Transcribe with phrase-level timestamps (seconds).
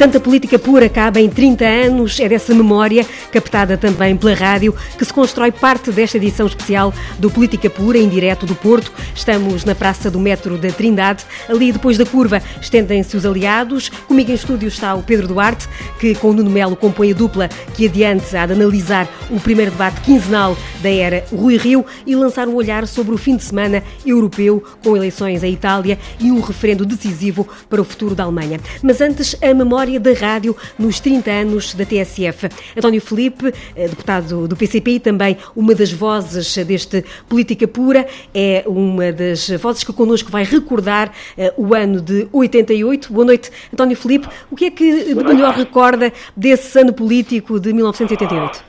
[0.00, 5.04] Tanta política pura cabe em 30 anos, é dessa memória, captada também pela rádio, que
[5.04, 8.90] se constrói parte desta edição especial do Política Pura, em direto do Porto.
[9.14, 11.22] Estamos na Praça do Metro da Trindade.
[11.46, 13.90] Ali, depois da curva, estendem-se os aliados.
[13.90, 17.50] Comigo em estúdio está o Pedro Duarte, que com o Nuno Melo compõe a dupla
[17.74, 22.48] que adiante há de analisar o primeiro debate quinzenal da era Rui Rio e lançar
[22.48, 26.86] um olhar sobre o fim de semana europeu, com eleições em Itália e um referendo
[26.86, 28.58] decisivo para o futuro da Alemanha.
[28.82, 32.48] Mas antes, a memória da rádio nos 30 anos da TSF.
[32.76, 38.62] António Felipe, eh, deputado do PCP e também uma das vozes deste Política Pura, é
[38.66, 43.12] uma das vozes que connosco vai recordar eh, o ano de 88.
[43.12, 44.28] Boa noite, António Felipe.
[44.50, 48.64] O que é que melhor recorda desse ano político de 1988?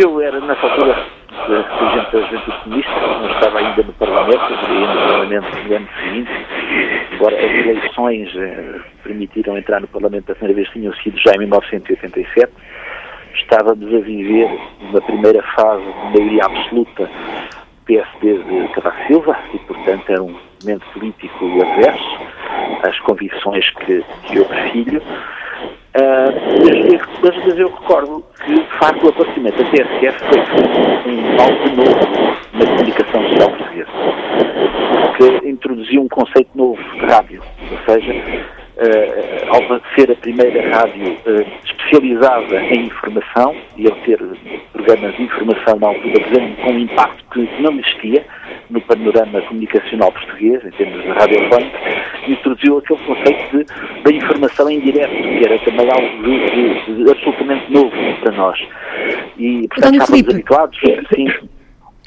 [0.00, 1.06] Eu era, nessa altura,
[1.46, 6.30] dirigente da Juventude Comunista, não estava ainda no Parlamento, iria no Parlamento no ano seguinte,
[7.12, 11.38] embora as eleições eh, permitiram entrar no Parlamento a primeira vez tinham sido já em
[11.38, 12.52] 1987,
[13.34, 17.10] estávamos a viver uma primeira fase de maioria absoluta
[17.86, 22.18] PSD de Cavaco Silva e, portanto, era um momento político adverso
[22.82, 25.02] às convicções que, que eu prefiro.
[25.92, 31.68] Uh, mas, mas, eu recordo que, de facto, o aparecimento da TSF foi um algo
[31.76, 33.90] novo na comunicação social portuguesa,
[35.16, 41.12] que introduziu um conceito novo de rádio, ou seja, uh, ao ser a primeira rádio
[41.26, 44.20] uh, especializada em informação e ao ter
[44.72, 46.24] programas de informação na altura
[46.62, 48.24] com um impacto que não existia
[48.70, 51.78] no panorama comunicacional português, em termos de radiofónica,
[52.28, 57.10] introduziu aquele conceito de, da informação em direto, que era também algo de, de, de
[57.10, 57.90] absolutamente novo
[58.20, 58.58] para nós.
[59.38, 60.78] E, portanto, estávamos habituados,
[61.14, 61.26] sim,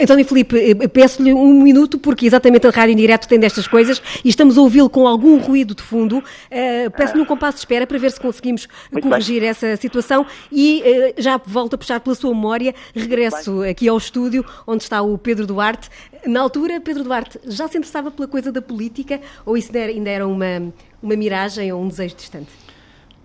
[0.03, 4.01] António Filipe, eh, peço-lhe um minuto, porque exatamente a rádio em direto tem destas coisas
[4.23, 6.17] e estamos a ouvi-lo com algum ruído de fundo.
[6.17, 9.49] Uh, peço-lhe um compasso de espera para ver se conseguimos Muito corrigir bem.
[9.49, 10.83] essa situação e
[11.17, 12.75] uh, já volto a puxar pela sua memória.
[12.93, 15.89] Regresso aqui ao estúdio, onde está o Pedro Duarte.
[16.25, 20.27] Na altura, Pedro Duarte já se interessava pela coisa da política ou isso ainda era
[20.27, 22.49] uma, uma miragem ou um desejo distante?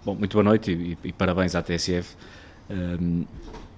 [0.04, 2.16] Bom, muito boa noite e, e parabéns à TSF.
[2.70, 3.24] Um,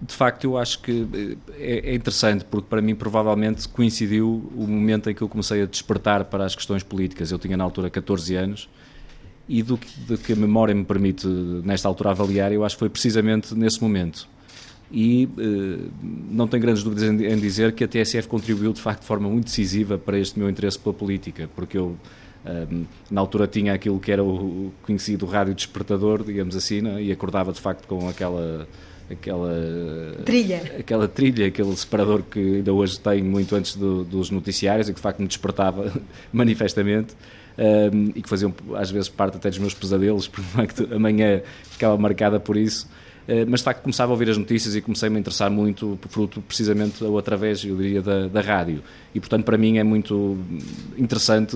[0.00, 5.10] de facto, eu acho que eh, é, interessante, porque para mim provavelmente coincidiu o momento
[5.10, 7.30] em que eu comecei a despertar para as questões políticas.
[7.30, 8.68] Eu tinha na altura 14 anos
[9.46, 12.80] e do que, do que a memória me permite nesta altura avaliar, eu acho que
[12.80, 14.26] foi precisamente nesse momento.
[14.90, 15.88] E eh,
[16.30, 19.28] não tenho grandes dúvidas em, em, dizer que a TSF contribuiu de facto de forma
[19.28, 21.94] muito decisiva para este meu interesse pela política, porque eu
[22.46, 22.66] eh,
[23.10, 27.02] na altura tinha aquilo que era o conhecido rádio despertador, digamos assim, né?
[27.02, 28.66] e acordava de facto com aquela
[29.10, 29.53] aquela
[30.25, 34.93] trilha, aquela trilha, aquele separador que ainda hoje tenho muito antes do, dos noticiários e
[34.93, 35.93] que de facto me despertava
[36.32, 37.15] manifestamente.
[37.59, 41.98] Um, e que faziam às vezes parte até dos meus pesadelos, porque facto amanhã ficava
[41.98, 42.88] marcada por isso.
[43.28, 46.41] Uh, mas de facto começava a ouvir as notícias e comecei-me a interessar muito, fruto
[46.41, 48.82] precisamente ou através, eu diria, da, da rádio.
[49.15, 50.38] E portanto para mim é muito
[50.97, 51.54] interessante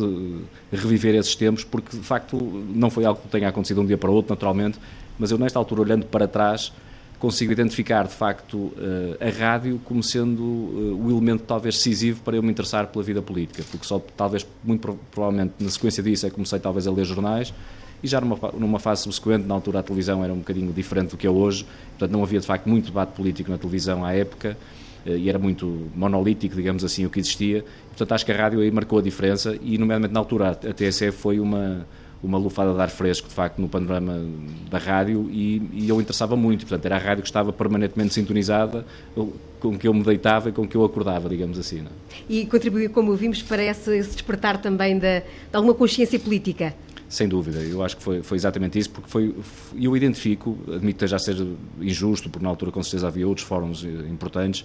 [0.70, 2.36] reviver esses tempos, porque de facto
[2.74, 4.78] não foi algo que tenha acontecido de um dia para o outro, naturalmente,
[5.18, 6.72] mas eu nesta altura, olhando para trás,
[7.18, 12.36] consigo identificar, de facto, eh, a rádio como sendo eh, o elemento talvez decisivo para
[12.36, 16.28] eu me interessar pela vida política, porque só talvez, muito provavelmente, na sequência disso é
[16.28, 17.52] que comecei talvez a ler jornais
[18.02, 21.16] e já numa, numa fase subsequente, na altura a televisão era um bocadinho diferente do
[21.16, 24.56] que é hoje, portanto não havia de facto muito debate político na televisão à época
[25.06, 27.64] eh, e era muito monolítico, digamos assim, o que existia.
[27.88, 31.12] Portanto, acho que a rádio aí marcou a diferença e, nomeadamente na altura, a TSF
[31.12, 31.86] foi uma
[32.24, 34.24] uma lufada de ar fresco, de facto, no panorama
[34.70, 36.66] da rádio e, e eu interessava muito.
[36.66, 38.86] Portanto, era a rádio que estava permanentemente sintonizada,
[39.60, 41.80] com que eu me deitava e com que eu acordava, digamos assim.
[41.80, 41.90] Não?
[41.90, 42.14] É?
[42.28, 46.74] E contribuiu, como vimos, para esse, esse despertar também de, de alguma consciência política?
[47.08, 49.34] Sem dúvida, eu acho que foi, foi exatamente isso, porque foi,
[49.78, 51.46] eu identifico, admito que já seja
[51.80, 54.64] injusto, porque na altura com certeza havia outros fóruns eh, importantes,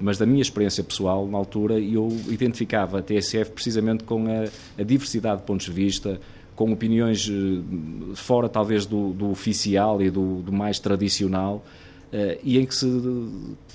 [0.00, 4.82] mas da minha experiência pessoal, na altura, eu identificava a TSF precisamente com a, a
[4.82, 6.18] diversidade de pontos de vista,
[6.60, 11.64] com opiniões eh, fora talvez do, do oficial e do, do mais tradicional,
[12.12, 12.86] uh, e em que se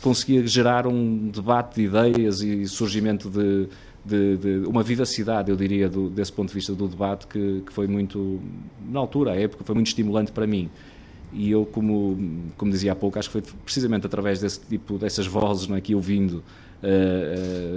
[0.03, 3.67] conseguia gerar um debate de ideias e surgimento de,
[4.05, 7.73] de, de uma vivacidade, eu diria, do, desse ponto de vista do debate, que, que,
[7.73, 8.39] foi muito,
[8.87, 10.69] na altura, à época, foi muito estimulante para mim.
[11.33, 15.25] E eu, como, como dizia há pouco, acho que foi precisamente através desse tipo, dessas
[15.25, 16.43] vozes não é, que eu vindo uh,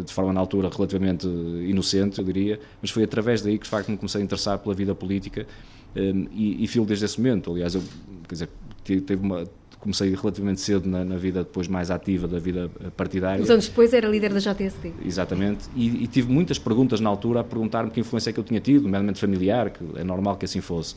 [0.05, 3.91] de forma na altura relativamente inocente, eu diria, mas foi através daí que de facto
[3.91, 5.47] me comecei a interessar pela vida política
[5.95, 7.53] eh, e, e filo desde esse momento.
[7.53, 7.83] Aliás, eu
[8.29, 8.49] quer dizer,
[8.85, 9.45] teve uma,
[9.81, 13.43] comecei relativamente cedo na, na, vida depois mais ativa da vida partidária.
[13.43, 14.93] Uns anos depois era líder da JST.
[15.05, 18.45] Exatamente, e, e tive muitas perguntas na altura a perguntar-me que influência é que eu
[18.45, 20.95] tinha tido, nomeadamente familiar, que é normal que assim fosse.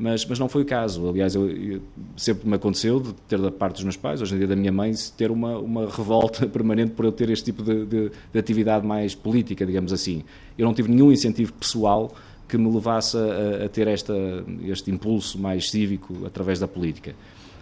[0.00, 1.06] Mas, mas não foi o caso.
[1.06, 1.82] Aliás, eu, eu,
[2.16, 4.72] sempre me aconteceu de ter da parte dos meus pais, hoje em dia da minha
[4.72, 8.86] mãe, ter uma, uma revolta permanente por eu ter este tipo de, de, de atividade
[8.86, 10.24] mais política, digamos assim.
[10.56, 12.10] Eu não tive nenhum incentivo pessoal
[12.48, 14.14] que me levasse a, a ter esta,
[14.62, 17.14] este impulso mais cívico através da política.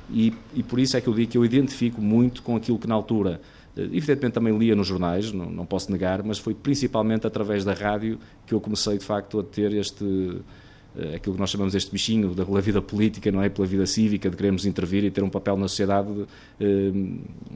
[0.08, 2.86] E, e, por isso é que eu digo que eu identifico muito com aquilo que
[2.86, 3.40] na altura,
[3.76, 7.74] eh, evidentemente também lia nos jornais, não, não posso negar, mas foi principalmente através da
[7.74, 10.40] rádio que eu comecei de facto a ter este
[11.14, 13.48] aquilo que nós chamamos este bichinho da vida política, não é?
[13.48, 16.08] Pela vida cívica, de queremos intervir e ter um papel na sociedade,
[16.60, 16.92] eh,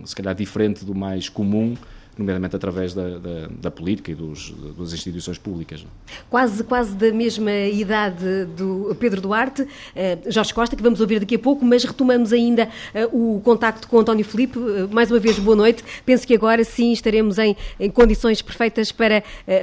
[0.05, 1.75] se calhar diferente do mais comum,
[2.17, 5.85] nomeadamente através da, da, da política e dos, das instituições públicas.
[6.29, 9.67] Quase, quase da mesma idade do Pedro Duarte,
[9.97, 13.89] eh, Jorge Costa, que vamos ouvir daqui a pouco, mas retomamos ainda eh, o contacto
[13.89, 14.59] com António Filipe.
[14.59, 15.83] Eh, mais uma vez, boa noite.
[16.05, 19.23] Penso que agora sim estaremos em, em condições perfeitas para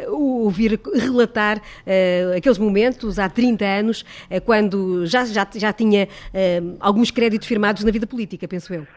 [0.10, 1.62] ouvir relatar
[2.36, 4.06] aqueles momentos há 30 anos,
[4.45, 6.07] quando já, já, já tinha
[6.80, 8.88] alguns créditos firmados na vida política, penso eu.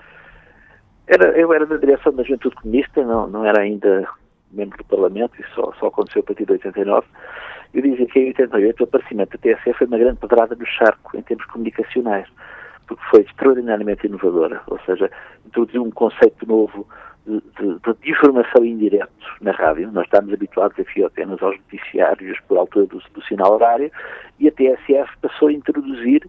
[1.06, 4.08] Era, eu era da direção da Juventude Comunista, não, não era ainda
[4.52, 7.06] membro do Parlamento, isso só, só aconteceu a partir de 89.
[7.74, 11.16] Eu dizia que em 88 o aparecimento da TSE foi uma grande pedrada no charco
[11.16, 12.28] em termos comunicacionais,
[12.86, 15.10] porque foi extraordinariamente inovadora, ou seja,
[15.46, 16.86] introduziu um conceito novo
[17.26, 19.08] de, de, de informação indireta
[19.40, 19.90] na rádio.
[19.92, 23.90] Nós estamos habituados aqui apenas aos noticiários por altura do, do sinal horário
[24.38, 26.28] e a TSF passou a introduzir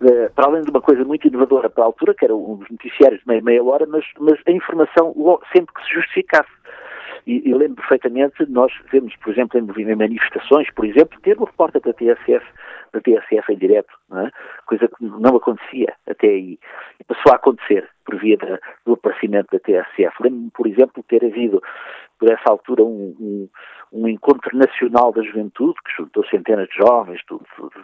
[0.00, 3.20] Uh, para além de uma coisa muito inovadora para a altura, que eram os noticiários
[3.20, 5.14] de meia, meia hora, mas, mas a informação
[5.54, 6.50] sempre que se justificasse.
[7.26, 11.82] E, e lembro perfeitamente, nós vemos, por exemplo, em, manifestações, por exemplo, ter o repórter
[11.82, 12.46] da TSF,
[12.92, 14.30] da TSF em direto, é?
[14.64, 16.58] coisa que não acontecia até aí.
[17.00, 20.22] E passou a acontecer por via da, do aparecimento da TSF.
[20.22, 21.60] Lembro-me, por exemplo, ter havido,
[22.18, 23.48] por essa altura, um, um
[23.92, 27.38] um encontro nacional da juventude que juntou centenas de jovens de,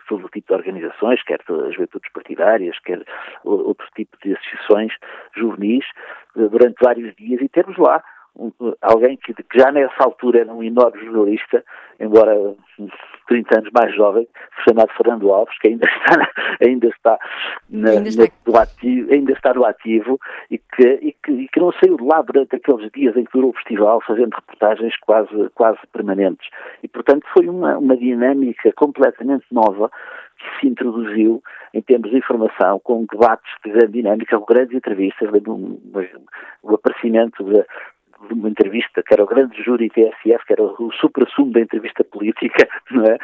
[0.08, 3.02] todo tipo de organizações, quer as juventudes partidárias, quer
[3.44, 4.92] outro tipo de associações
[5.36, 5.84] juvenis,
[6.36, 8.02] eh, durante vários dias e temos lá
[8.80, 11.64] alguém que, que, já nessa altura era um enorme jornalista,
[12.00, 12.34] embora
[13.28, 14.26] 30 anos mais jovem,
[14.64, 16.30] chamado Fernando Alves, que ainda está,
[16.60, 17.18] ainda está,
[17.68, 18.26] na, ainda está...
[18.46, 20.20] No, ativo, ainda está no ativo
[20.50, 23.32] e que, e, que, e que não saiu de lá durante aqueles dias em que
[23.32, 26.48] durou o festival, fazendo reportagens quase, quase permanentes.
[26.82, 29.90] E, portanto, foi uma, uma dinâmica completamente nova
[30.38, 31.42] que se introduziu
[31.72, 35.28] em termos de informação, com debates de grande dinâmica, com grandes entrevistas,
[36.62, 37.64] o aparecimento de,
[38.28, 42.04] de uma entrevista, que era o grande júri TSF, que era o supra-sumo da entrevista
[42.04, 43.18] política, não é?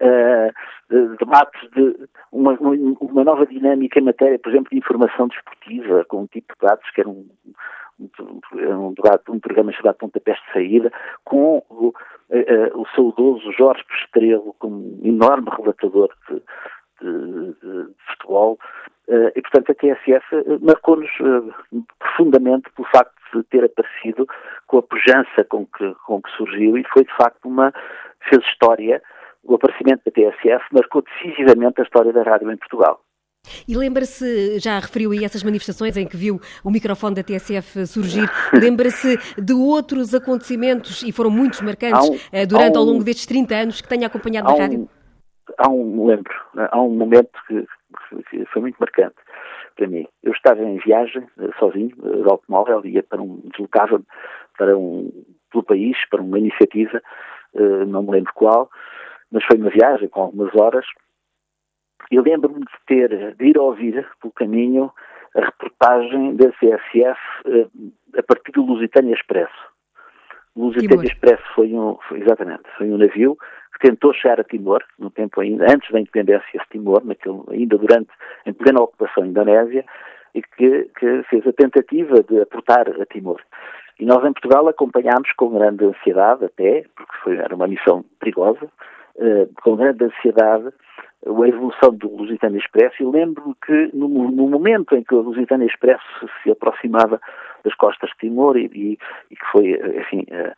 [0.00, 6.22] Uh, debates de uma, uma, nova dinâmica em matéria, por exemplo, de informação desportiva, com
[6.22, 7.28] um tipo de debates que era um,
[8.00, 8.94] um, um,
[9.28, 10.92] um programa chamado Pontapés de Saída,
[11.24, 16.42] com o, uh, o saudoso Jorge Pestrelo, como um enorme relatador de,
[17.02, 18.58] de, de futebol,
[19.08, 20.26] uh, e portanto a TSF
[20.62, 21.10] marcou-nos
[21.98, 24.26] profundamente pelo facto de ter aparecido
[24.66, 27.72] com a pujança com que, com que surgiu e foi de facto uma,
[28.28, 29.02] fez história,
[29.44, 33.00] o aparecimento da TSF marcou decisivamente a história da rádio em Portugal.
[33.66, 38.28] E lembra-se, já referiu aí essas manifestações em que viu o microfone da TSF surgir,
[38.52, 43.26] lembra-se de outros acontecimentos, e foram muitos marcantes, um, eh, durante um, ao longo destes
[43.26, 44.88] 30 anos que tenha acompanhado a rádio?
[45.56, 46.32] Há um, lembro,
[46.70, 47.66] há um momento que,
[48.30, 49.16] que foi muito marcante
[49.78, 50.06] para mim.
[50.24, 54.02] Eu estava em viagem, eh, sozinho, eh, de automóvel, ia para um, deslocava
[54.58, 55.10] para um,
[55.52, 57.00] pelo país, para uma iniciativa,
[57.54, 58.68] eh, não me lembro qual,
[59.30, 60.84] mas foi uma viagem com algumas horas,
[62.10, 64.90] e lembro-me de ter, de ir ouvir pelo caminho
[65.36, 67.20] a reportagem da CSF
[68.16, 69.77] a partir do Lusitânia Expresso.
[70.58, 73.38] O Lusitânia Expresso foi um, foi, exatamente, foi um navio
[73.72, 77.78] que tentou chegar a Timor, no tempo ainda, antes da independência de Timor, naquele, ainda
[77.78, 78.10] durante,
[78.44, 79.84] em plena ocupação indonésia,
[80.34, 83.40] e que, que fez a tentativa de aportar a Timor.
[84.00, 88.64] E nós em Portugal acompanhámos com grande ansiedade até, porque foi, era uma missão perigosa,
[88.64, 90.72] uh, com grande ansiedade
[91.26, 95.66] a evolução do Lusitânia Expresso e lembro que no, no, momento em que o Lusitânia
[95.66, 97.20] Expresso se aproximava
[97.64, 98.98] das costas de Timor e, e,
[99.30, 100.52] e que foi, enfim, uh,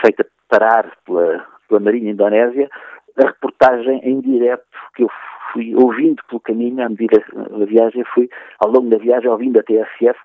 [0.00, 2.70] feita parar pela, pela Marinha Indonésia,
[3.18, 5.10] a reportagem em direto que eu
[5.52, 8.28] fui ouvindo pelo caminho, à medida da viagem, fui
[8.60, 10.18] ao longo da viagem ouvindo a TSF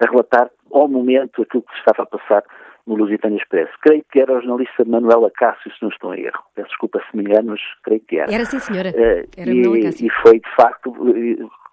[0.00, 2.42] a relatar ao momento aquilo que estava a passar
[2.86, 3.72] no Lusitânia Expresso.
[3.82, 6.42] Creio que era a jornalista Manuela Cássio, se não estou em erro.
[6.54, 8.32] Peço desculpa se me engano, mas creio que era.
[8.32, 8.90] Era sim, senhora.
[8.90, 10.06] Uh, era e.
[10.06, 10.94] E foi, de facto,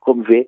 [0.02, 0.46] como vê,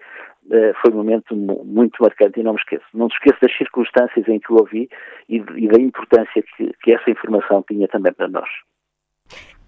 [0.82, 2.86] foi um momento muito marcante e não me esqueço.
[2.94, 4.90] Não me esqueço das circunstâncias em que o ouvi
[5.30, 8.50] e, e da importância que, que essa informação tinha também para nós.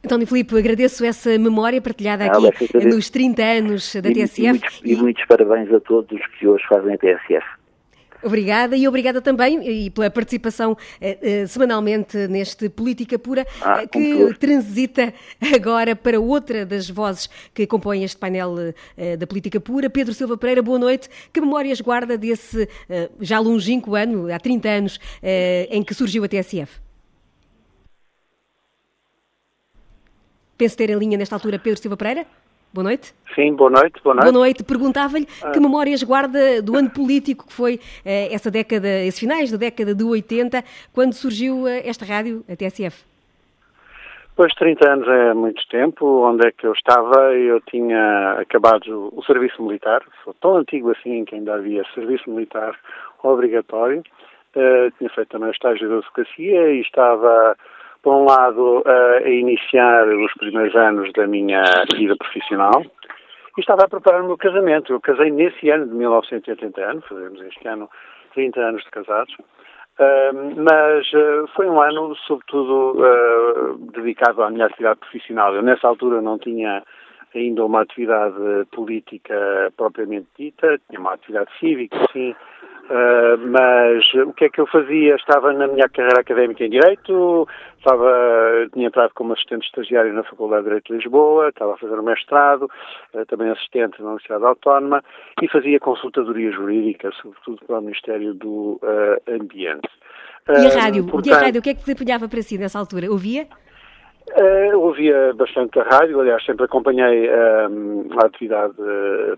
[0.04, 4.42] António Filipe, agradeço essa memória partilhada aqui ah, nos 30 anos da e, TSF.
[4.42, 7.59] E muitos, e muitos parabéns a todos que hoje fazem a TSF.
[8.22, 14.34] Obrigada e obrigada também e pela participação eh, semanalmente neste Política Pura, ah, eh, que
[14.38, 15.14] transita
[15.56, 19.90] agora para outra das vozes que compõem este painel eh, da Política Pura.
[19.90, 21.10] Pedro Silva Pereira, boa noite.
[21.32, 22.68] Que memórias guarda desse
[23.20, 25.00] já longínquo ano, há 30 anos,
[25.70, 26.80] em que surgiu a TSF?
[30.58, 32.26] Penso ter em linha nesta altura Pedro Silva Pereira.
[32.72, 33.14] Boa noite.
[33.34, 34.02] Sim, boa noite.
[34.04, 34.32] Boa noite.
[34.32, 34.64] Boa noite.
[34.64, 35.52] Perguntava-lhe ah.
[35.52, 39.96] que memórias guarda do ano político que foi eh, essa década, esses finais da década
[39.96, 43.06] de 80, quando surgiu eh, esta rádio, a TSF.
[44.36, 46.06] Pois 30 anos é muito tempo.
[46.06, 47.34] Onde é que eu estava?
[47.34, 50.02] Eu tinha acabado o serviço militar.
[50.24, 52.78] Sou tão antigo assim que ainda havia serviço militar
[53.24, 54.02] obrigatório.
[54.56, 57.58] Uh, tinha feito também o estágio de advocacia e estava
[58.02, 61.64] por um lado, a iniciar os primeiros anos da minha
[61.96, 62.84] vida profissional
[63.58, 64.94] e estava a preparar o meu casamento.
[64.94, 67.90] Eu casei nesse ano de 1980 anos, fazemos este ano
[68.34, 72.96] 30 anos de casados, uh, mas uh, foi um ano, sobretudo,
[73.92, 75.54] dedicado à minha atividade profissional.
[75.54, 76.84] Eu, nessa altura, não tinha
[77.36, 82.36] ainda uma atividade política propriamente dita, tinha uma atividade cívica, sim,
[82.90, 85.14] Uh, mas o que é que eu fazia?
[85.14, 90.64] Estava na minha carreira académica em Direito, estava, tinha entrado como assistente estagiário na Faculdade
[90.64, 92.68] de Direito de Lisboa, estava a fazer o um mestrado,
[93.14, 95.04] uh, também assistente na Universidade Autónoma
[95.40, 99.88] e fazia consultadoria jurídica, sobretudo para o Ministério do uh, Ambiente.
[100.48, 101.06] E a rádio?
[101.06, 101.60] Portanto, e a rádio?
[101.60, 103.12] O que é que desempenhava para si nessa altura?
[103.12, 103.46] Ouvia?
[104.32, 107.70] Uh, ouvia bastante a rádio, aliás, sempre acompanhei a
[108.26, 108.74] atividade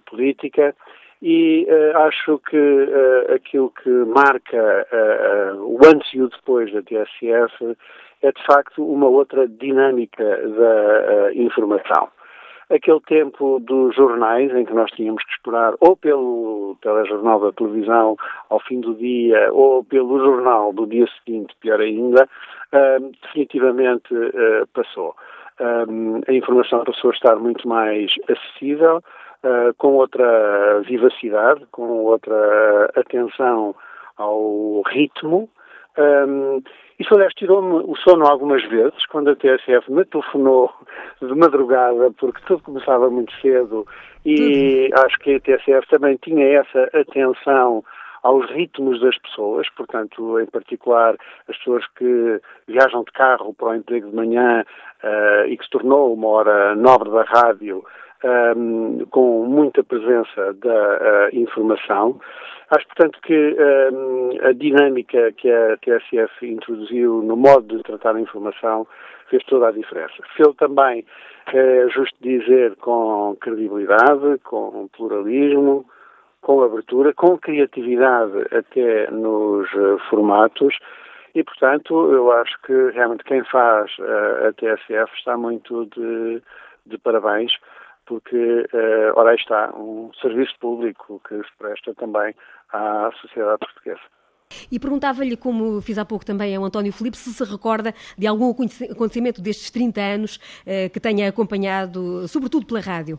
[0.10, 0.74] política
[1.21, 6.81] e uh, acho que uh, aquilo que marca uh, o antes e o depois da
[6.81, 7.77] TSF
[8.23, 12.09] é de facto uma outra dinâmica da informação.
[12.69, 18.15] Aquele tempo dos jornais em que nós tínhamos que esperar ou pelo telejornal da televisão
[18.49, 22.29] ao fim do dia ou pelo jornal do dia seguinte, pior ainda,
[23.23, 24.13] definitivamente
[24.73, 25.15] passou.
[25.59, 29.03] a informação passou a estar muito mais acessível,
[29.43, 33.75] uh, com outra vivacidade, com outra atenção
[34.17, 35.50] ao ritmo.
[35.98, 36.62] Um,
[37.00, 40.71] isso, aliás, tirou-me o sono algumas vezes, quando a TSF me telefonou
[41.21, 43.86] de madrugada, porque tudo começava muito cedo,
[44.25, 45.03] e uhum.
[45.05, 47.83] acho que a TSF também tinha essa atenção
[48.24, 51.15] aos ritmos das pessoas, portanto, em particular,
[51.50, 54.63] as pessoas que viajam de carro para o emprego de manhã
[55.03, 57.83] uh, e que se tornou uma hora nobre da rádio,
[58.23, 62.19] um, com muita presença da uh, informação.
[62.69, 63.57] Acho, portanto, que
[63.93, 68.87] um, a dinâmica que a TSF introduziu no modo de tratar a informação
[69.29, 70.13] fez toda a diferença.
[70.35, 71.05] Fez também,
[71.53, 75.85] é justo dizer, com credibilidade, com pluralismo,
[76.41, 80.77] com abertura, com criatividade até nos uh, formatos
[81.33, 86.41] e, portanto, eu acho que realmente quem faz uh, a TSF está muito de,
[86.85, 87.53] de parabéns
[88.12, 92.36] porque, uh, ora aí está, um serviço público que se presta também
[92.74, 94.01] à sociedade portuguesa.
[94.70, 98.51] E perguntava-lhe, como fiz há pouco também ao António Filipe, se se recorda de algum
[98.51, 103.18] acontecimento destes 30 anos uh, que tenha acompanhado, sobretudo pela rádio.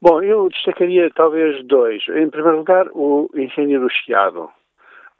[0.00, 2.04] Bom, eu destacaria talvez dois.
[2.08, 4.48] Em primeiro lugar, o incêndio do Chiado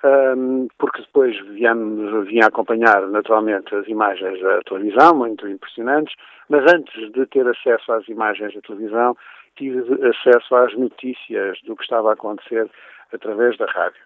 [0.05, 6.15] um, porque depois viemos, vinha acompanhar naturalmente as imagens da televisão, muito impressionantes,
[6.49, 9.17] mas antes de ter acesso às imagens da televisão,
[9.57, 12.71] tive acesso às notícias do que estava a acontecer
[13.13, 14.01] através da rádio.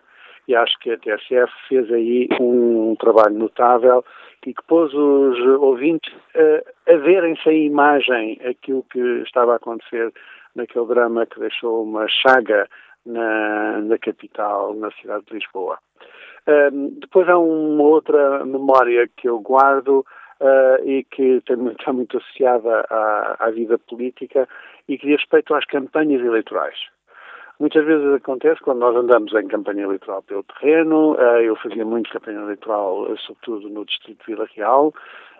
[0.46, 4.04] E acho que a TSF fez aí um trabalho notável
[4.46, 10.12] e que pôs os ouvintes a, a verem sem imagem aquilo que estava a acontecer
[10.54, 12.68] naquele drama que deixou uma chaga
[13.06, 15.78] na, na capital, na cidade de Lisboa.
[17.00, 20.04] Depois há uma outra memória que eu guardo
[20.40, 24.49] uh, e que também está muito associada à, à, vida política
[24.88, 26.76] e que diz respeito às campanhas eleitorais.
[27.61, 32.11] Muitas vezes acontece quando nós andamos em campanha eleitoral pelo terreno, uh, eu fazia muito
[32.11, 34.92] campanha eleitoral, sobretudo no Distrito de Vila Real,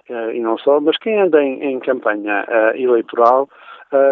[0.09, 3.49] uh, e não só, mas quem anda em, em campanha eleitoral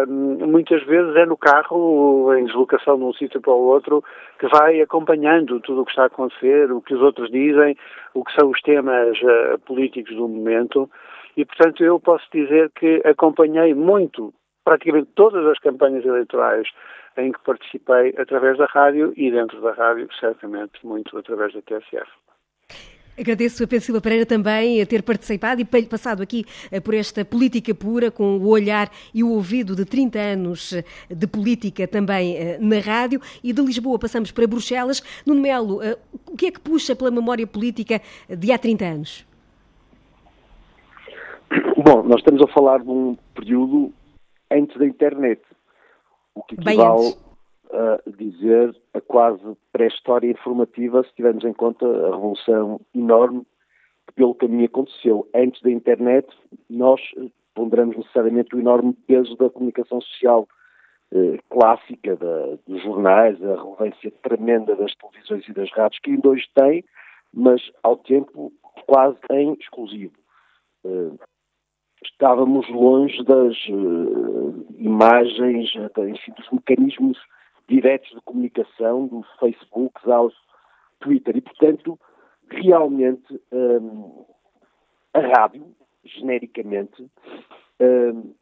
[0.07, 4.03] muitas vezes é no carro, em deslocação de um sítio para o outro,
[4.39, 7.75] que vai acompanhando tudo o que está a acontecer, o que os outros dizem,
[8.13, 10.89] o que são os temas uh, políticos do momento.
[11.35, 16.67] E, portanto, eu posso dizer que acompanhei muito, praticamente todas as campanhas eleitorais
[17.17, 22.09] em que participei através da rádio e dentro da rádio, certamente, muito através da TSF.
[23.19, 27.23] Agradeço a Pedro Silva Pereira também a ter participado e passado aqui eh, por esta
[27.23, 32.35] política pura, com o olhar e o ouvido de 30 anos eh, de política também
[32.35, 33.21] eh, na rádio.
[33.43, 35.03] E de Lisboa passamos para Bruxelas.
[35.25, 35.79] Nuno Melo,
[36.25, 39.25] o que é que puxa pela memória política de há 30 anos?
[41.77, 43.93] Bom, nós estamos a falar de um período
[44.51, 45.41] antes da internet,
[46.33, 47.13] o que equivale
[47.73, 53.45] a dizer a quase pré-história informativa, se tivermos em conta a revolução enorme
[54.07, 55.27] que pelo caminho aconteceu.
[55.33, 56.27] Antes da internet,
[56.69, 57.01] nós
[57.55, 60.47] ponderamos necessariamente o enorme peso da comunicação social
[61.11, 66.29] eh, clássica, da, dos jornais, a relevância tremenda das televisões e das rádios, que ainda
[66.29, 66.83] hoje tem,
[67.33, 68.51] mas ao tempo
[68.85, 70.13] quase em exclusivo.
[70.85, 71.11] Eh,
[72.05, 77.17] estávamos longe das uh, imagens, enfim, dos mecanismos
[77.67, 80.33] diretos de comunicação, dos Facebooks aos
[80.99, 81.37] Twitter.
[81.37, 81.99] E, portanto,
[82.49, 84.25] realmente um,
[85.13, 85.65] a rádio,
[86.03, 87.09] genericamente,
[87.79, 88.33] um,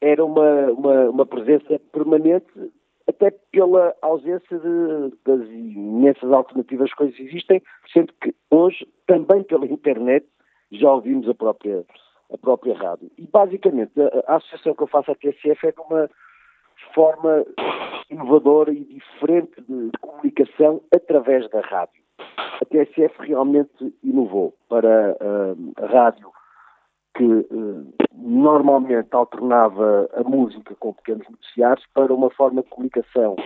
[0.00, 2.72] era uma, uma, uma, presença permanente,
[3.06, 10.26] até pela ausência de, das imensas alternativas que existem, sendo que hoje, também pela internet,
[10.70, 11.84] já ouvimos a própria
[12.32, 13.10] a própria rádio.
[13.16, 16.10] E, basicamente, a, a associação que eu faço à TSF é de uma
[16.94, 17.44] forma
[18.10, 22.02] inovadora e diferente de, comunicação através da rádio.
[22.60, 26.30] A TSF realmente inovou para uh, a rádio
[27.16, 33.36] que uh, normalmente alternava a música com pequenos noticiários para uma forma de comunicação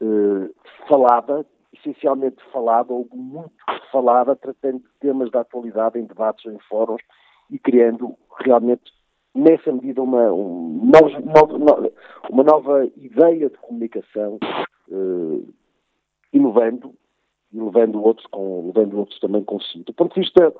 [0.00, 0.54] uh,
[0.88, 3.52] falada, essencialmente falada ou muito
[3.92, 7.02] falada, tratando de temas da atualidade em debates, em fóruns
[7.50, 8.92] e criando realmente,
[9.34, 10.90] nessa medida, uma, um,
[11.24, 11.92] nova,
[12.30, 14.38] uma nova ideia de comunicação,
[14.90, 15.40] eh,
[16.32, 16.94] inovando
[17.52, 19.84] e levando outros, com, levando outros também consigo.
[19.84, 20.52] Do ponto de vista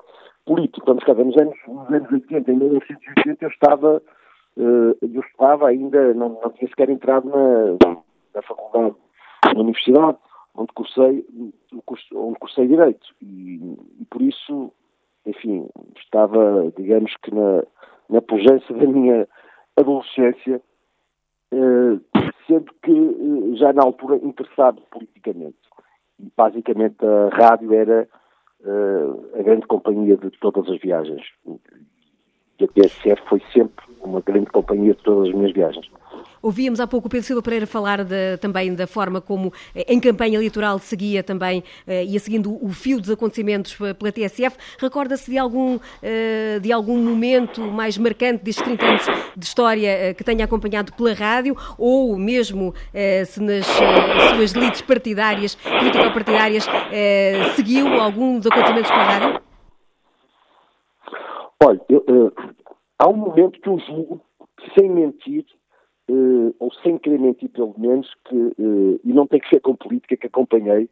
[0.45, 4.01] político, cá ver, nos anos, nos anos 80, em 1980, eu estava,
[4.57, 7.95] eh, eu estava ainda, não, não tinha sequer entrado na,
[8.33, 8.95] na faculdade,
[9.53, 10.17] na universidade,
[10.55, 11.25] onde cursei,
[12.13, 13.07] onde cursei Direito.
[13.21, 13.55] E,
[13.99, 14.71] e por isso
[15.25, 17.63] enfim, estava, digamos que na,
[18.09, 19.27] na pujança da minha
[19.77, 20.61] adolescência,
[21.51, 25.57] eh, sendo que eh, já na altura interessado politicamente.
[26.19, 28.07] E basicamente a rádio era
[28.63, 31.23] eh, a grande companhia de todas as viagens.
[32.63, 35.89] A TSF foi sempre uma grande companhia de todas as minhas viagens.
[36.41, 39.99] Ouvíamos há pouco o Pedro Silva Pereira falar de, também da forma como eh, em
[39.99, 44.57] campanha eleitoral seguia também, uh, ia seguindo o fio dos acontecimentos pela TSF.
[44.79, 49.05] Recorda-se de algum, uh, de algum momento mais marcante destes 30 anos
[49.37, 52.73] de história que tenha acompanhado pela rádio ou mesmo
[53.27, 53.65] se nas
[54.35, 56.65] suas lides partidárias, político-partidárias,
[57.55, 59.50] seguiu algum dos acontecimentos pela rádio?
[61.63, 62.33] Olha, eu,
[62.97, 64.21] há um momento que eu julgo,
[64.77, 65.45] sem mentir,
[66.09, 69.75] uh, ou sem querer mentir pelo menos, que, uh, e não tem que ser com
[69.75, 70.89] política, que acompanhei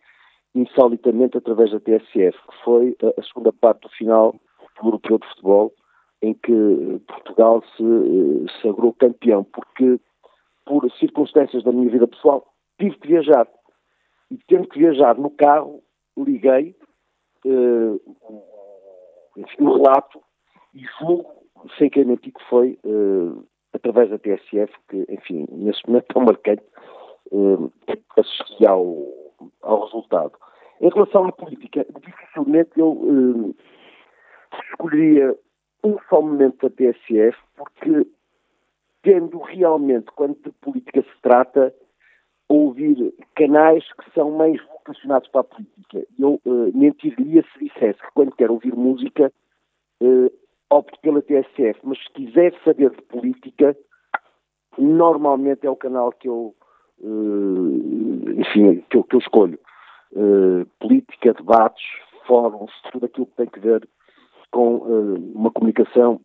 [0.53, 4.35] insolitamente através da TSF, que foi a, a segunda parte do final
[4.79, 5.73] do Europeu de Futebol,
[6.21, 9.99] em que eh, Portugal se sagrou campeão, porque
[10.65, 12.45] por circunstâncias da minha vida pessoal
[12.77, 13.47] tive que viajar.
[14.29, 15.81] E tendo que viajar no carro,
[16.17, 16.75] liguei
[17.45, 18.01] uh,
[19.37, 20.21] enfim, o relato
[20.79, 21.29] e julgo,
[21.77, 26.63] sem querer mentir, que foi uh, através da TSF, que, enfim, nesse momento tão marcante,
[27.31, 27.71] uh,
[28.17, 28.97] assisti ao,
[29.61, 30.31] ao resultado.
[30.79, 33.55] Em relação à política, dificilmente eu uh,
[34.71, 35.37] escolheria
[35.83, 38.07] um só momento da TSF, porque
[39.01, 41.73] tendo realmente, quando de política se trata,
[42.47, 46.05] ouvir canais que são mais vocacionados para a política.
[46.17, 49.31] Eu uh, mentiria se dissesse que quando quero ouvir música,
[50.69, 53.75] opto pela TSF, mas se quiser saber de política,
[54.77, 56.55] normalmente é o canal que eu,
[56.99, 59.59] uh, enfim, que eu, que eu escolho.
[60.11, 61.83] Uh, política, debates,
[62.25, 63.87] fóruns, tudo aquilo que tem que ver
[64.51, 66.19] com uh, uma comunicação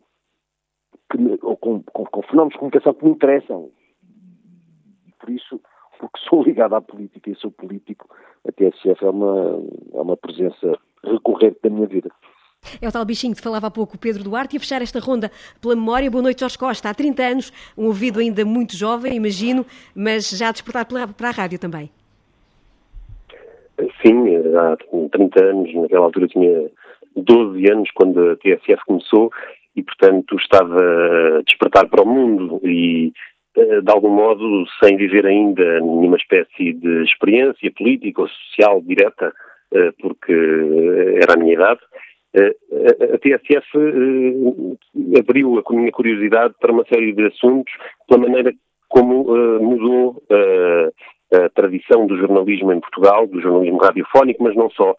[1.11, 3.71] que, ou com, com, com, fenómenos de comunicação que me interessam.
[5.07, 5.61] E por isso,
[5.99, 8.07] porque sou ligado à política e sou político,
[8.47, 12.09] a TSF é uma, é uma presença recorrente da minha vida.
[12.81, 15.31] É o tal bichinho que falava há pouco, Pedro Duarte, e a fechar esta ronda
[15.61, 16.09] pela memória.
[16.09, 16.89] Boa noite, Jorge Costa.
[16.89, 21.31] Há 30 anos, um ouvido ainda muito jovem, imagino, mas já a despertar para a
[21.31, 21.89] rádio também.
[24.01, 24.77] Sim, há
[25.11, 26.69] 30 anos, naquela altura tinha
[27.15, 29.31] 12 anos quando a TSF começou
[29.75, 30.79] e, portanto, estava
[31.39, 33.11] a despertar para o mundo e,
[33.57, 39.33] eh, de algum modo, sem viver ainda nenhuma espécie de experiência política ou social direta,
[39.73, 40.33] eh, porque
[41.21, 41.81] era a minha idade,
[42.35, 43.67] a TSF
[45.17, 47.73] abriu a minha curiosidade para uma série de assuntos
[48.07, 48.53] pela maneira
[48.89, 49.23] como
[49.59, 50.21] mudou
[51.33, 54.95] a tradição do jornalismo em Portugal, do jornalismo radiofónico, mas não só.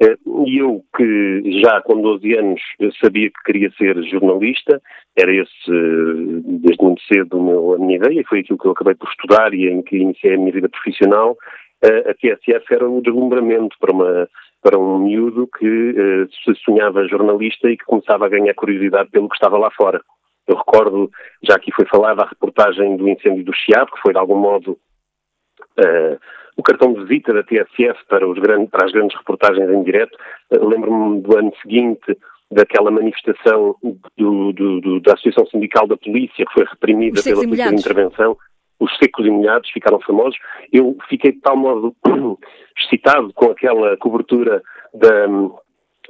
[0.00, 2.60] Eh, e eu, que já com 12 anos
[3.02, 4.80] sabia que queria ser jornalista,
[5.16, 9.08] era esse, eh, desde muito cedo, a minha ideia, foi aquilo que eu acabei por
[9.08, 11.36] estudar e em que iniciei a minha vida profissional.
[11.82, 14.28] Eh, a TSF era um deslumbramento para, uma,
[14.66, 19.36] para um miúdo que se sonhava jornalista e que começava a ganhar curiosidade pelo que
[19.36, 20.02] estava lá fora.
[20.44, 21.08] Eu recordo,
[21.40, 24.72] já aqui foi falada, a reportagem do incêndio do Chiado, que foi de algum modo
[24.72, 26.18] uh,
[26.56, 30.18] o cartão de visita da TSF para, grandes, para as grandes reportagens em direto.
[30.50, 32.18] Uh, Lembro-me do ano seguinte
[32.50, 33.76] daquela manifestação
[34.16, 38.36] do, do, do, da Associação Sindical da Polícia, que foi reprimida pela polícia de intervenção.
[38.78, 40.36] Os secos e molhados ficaram famosos.
[40.72, 41.94] Eu fiquei de tal modo
[42.78, 44.62] excitado com aquela cobertura
[44.92, 45.26] da,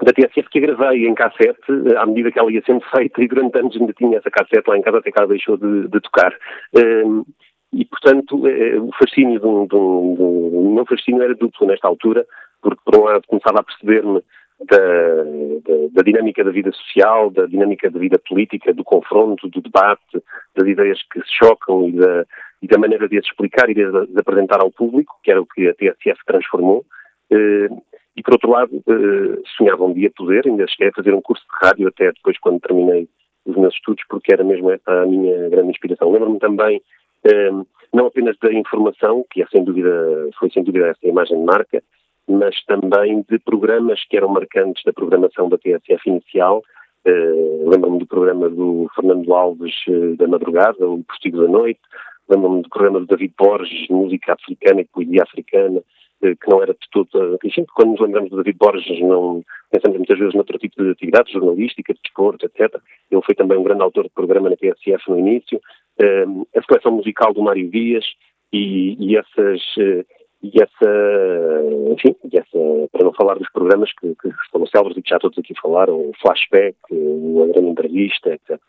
[0.03, 1.61] da TSF que gravei em cassete
[1.97, 4.77] à medida que ela ia sendo feita e durante anos ainda tinha essa cassete lá
[4.77, 6.33] em casa até que ela deixou de, de tocar.
[6.75, 7.25] Uh,
[7.73, 11.35] e, portanto, é, o fascínio de um, de, um, de um, o meu fascínio era
[11.35, 12.27] duplo nesta altura,
[12.63, 14.23] porque, por um lado, começava a perceber-me
[14.65, 19.61] da, da, da, dinâmica da vida social, da dinâmica da vida política, do confronto, do
[19.61, 20.23] debate,
[20.55, 22.25] das ideias que se chocam e da,
[22.63, 25.47] e da maneira de as explicar e de as apresentar ao público, que era o
[25.47, 26.85] que a TSF transformou.
[27.31, 27.69] Eh,
[28.17, 31.45] e, por outro lado, eh, sonhava um dia poder, ainda cheguei a fazer um curso
[31.45, 33.09] de rádio até depois quando terminei
[33.45, 36.11] os meus estudos, porque era mesmo essa a minha grande inspiração.
[36.11, 36.81] Lembro-me também
[37.27, 39.91] Ehm, não apenas da informação, que é sem dúvida,
[40.39, 41.83] foi sem dúvida essa imagem de marca,
[42.29, 46.63] mas também de programas que eram marcantes da programação da TSF inicial.
[47.07, 51.81] Uh, Lembro-me do programa do Fernando Alves uh, da madrugada, o Postigo da Noite.
[52.29, 56.73] Lembro-me do programa do David Borges, música africana e poesia africana, uh, que não era
[56.73, 57.39] de todo.
[57.45, 61.33] Enfim, quando nos lembramos do David Borges, não pensamos muitas vezes noutro tipo de atividade,
[61.33, 62.81] jornalística, de desporto, etc.
[63.11, 65.61] Ele foi também um grande autor de programa na TSF no início.
[65.99, 68.05] Ehm, a seleção musical do Mário Dias
[68.53, 70.05] e, e essas eh,
[70.43, 75.03] e essa, enfim, e essa, para não falar dos programas que, que estão célebres e
[75.03, 78.61] que já todos aqui falaram, o Flashback, a grande entrevista, etc.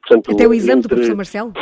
[0.00, 0.88] Portanto, Até o exame entre...
[0.88, 1.52] do professor Marcelo?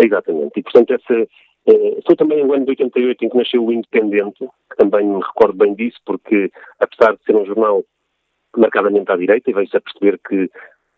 [0.00, 0.52] Exatamente.
[0.58, 1.28] E, portanto, essa,
[1.66, 5.20] eh, foi também o ano de 88 em que nasceu o Independente, que também me
[5.20, 7.84] recordo bem disso, porque, apesar de ser um jornal
[8.56, 10.50] marcadamente à direita, e veio-se a perceber que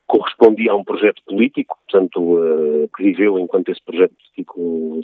[0.06, 5.00] correspondia a um projeto político, portanto, uh, que viveu enquanto esse projeto político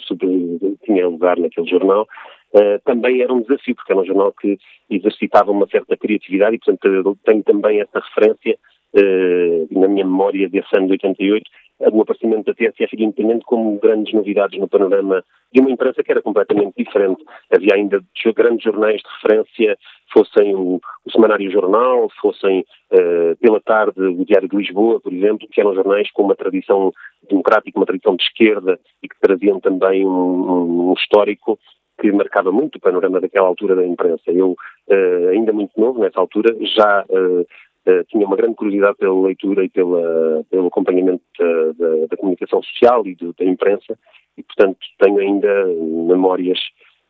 [0.85, 2.07] tinha lugar naquele jornal,
[2.55, 4.59] uh, também era um desafio, porque era um jornal que
[4.91, 8.59] exercitava uma certa criatividade e, portanto, tenho também essa referência
[8.95, 11.51] uh, na minha memória desse ano de 88,
[11.93, 16.21] o aparecimento da TSF Independente como grandes novidades no panorama de uma imprensa que era
[16.21, 17.25] completamente diferente.
[17.51, 18.03] Havia ainda
[18.37, 19.79] grandes jornais de referência,
[20.13, 25.49] fossem o, o Semanário Jornal, fossem uh, pela tarde o Diário de Lisboa, por exemplo,
[25.51, 26.93] que eram jornais com uma tradição
[27.29, 31.59] democrática, uma tradição de esquerda e que traziam também um, um histórico
[32.01, 34.23] que marcava muito o panorama daquela altura da imprensa.
[34.27, 37.47] Eu, uh, ainda muito novo, nessa altura, já uh,
[37.91, 42.63] uh, tinha uma grande curiosidade pela leitura e pela, pelo acompanhamento da, da, da comunicação
[42.63, 43.99] social e do, da imprensa,
[44.37, 45.67] e, portanto, tenho ainda
[46.07, 46.59] memórias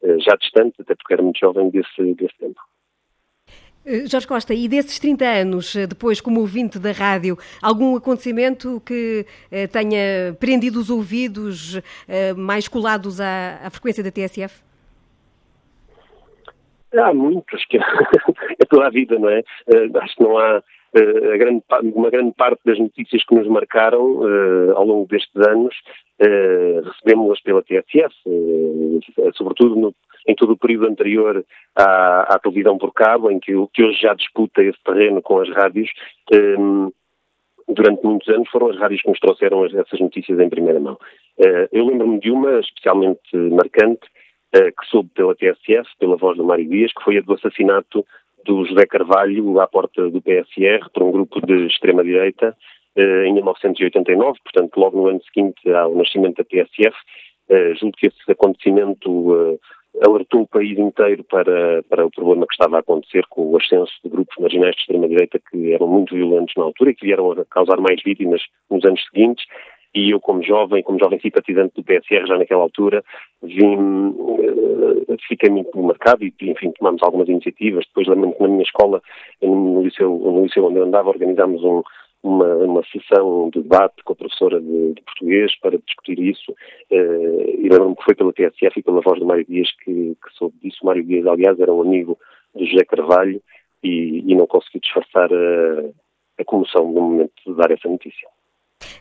[0.02, 2.60] uh, já distantes, até porque era muito jovem desse, desse tempo.
[3.84, 9.24] Eh, Jorge Costa, e desses 30 anos, depois como ouvinte da rádio, algum acontecimento que
[9.72, 11.80] tenha prendido os ouvidos
[12.36, 14.69] mais colados à, à frequência da TSF?
[16.96, 17.78] Há muitos, que
[18.58, 19.40] é toda a vida, não é?
[19.68, 21.62] Uh, acho que não há uh, grande,
[21.94, 25.74] uma grande parte das notícias que nos marcaram uh, ao longo destes anos,
[26.18, 28.14] recebemos-las pela TSF,
[29.34, 29.94] sobretudo no,
[30.28, 31.42] em todo o período anterior
[31.74, 35.48] à, à, televisão por cabo, em que, que hoje já disputa esse terreno com as
[35.48, 35.90] rádios.
[36.30, 36.92] Um,
[37.66, 40.98] durante muitos anos foram as rádios que nos trouxeram essas notícias em primeira mão.
[41.72, 44.10] eu lembro-me de uma especialmente marcante, eh,
[44.52, 48.04] que soube pela TSF, pela voz do Mário Dias, que foi a do assassinato
[48.44, 52.56] do José Carvalho à porta do PSR por um grupo de extrema-direita
[52.96, 56.96] eh, em 1989, portanto logo no ano seguinte ao nascimento da TSF.
[57.48, 59.58] Eh, julgo que esse acontecimento
[60.04, 63.92] alertou o país inteiro para, para o problema que estava a acontecer com o ascenso
[64.04, 67.44] de grupos marginais de extrema-direita que eram muito violentos na altura e que vieram a
[67.46, 69.44] causar mais vítimas nos anos seguintes
[69.94, 73.04] e eu como jovem, como jovem simpatizante do PSR já naquela altura,
[73.42, 77.84] vim, uh, fiquei muito marcado e, enfim, tomámos algumas iniciativas.
[77.86, 79.02] Depois, lembro na minha escola,
[79.42, 81.82] no liceu, no liceu onde eu andava, organizámos um,
[82.22, 86.52] uma, uma sessão de debate com a professora de, de português para discutir isso.
[86.90, 90.34] Uh, e lembro-me que foi pela TSF e pela voz do Mário Dias que, que
[90.34, 90.78] soube disso.
[90.82, 92.16] O Mário Dias, aliás, era um amigo
[92.54, 93.42] do José Carvalho
[93.82, 95.84] e, e não conseguiu disfarçar a,
[96.38, 98.28] a comoção no momento de dar essa notícia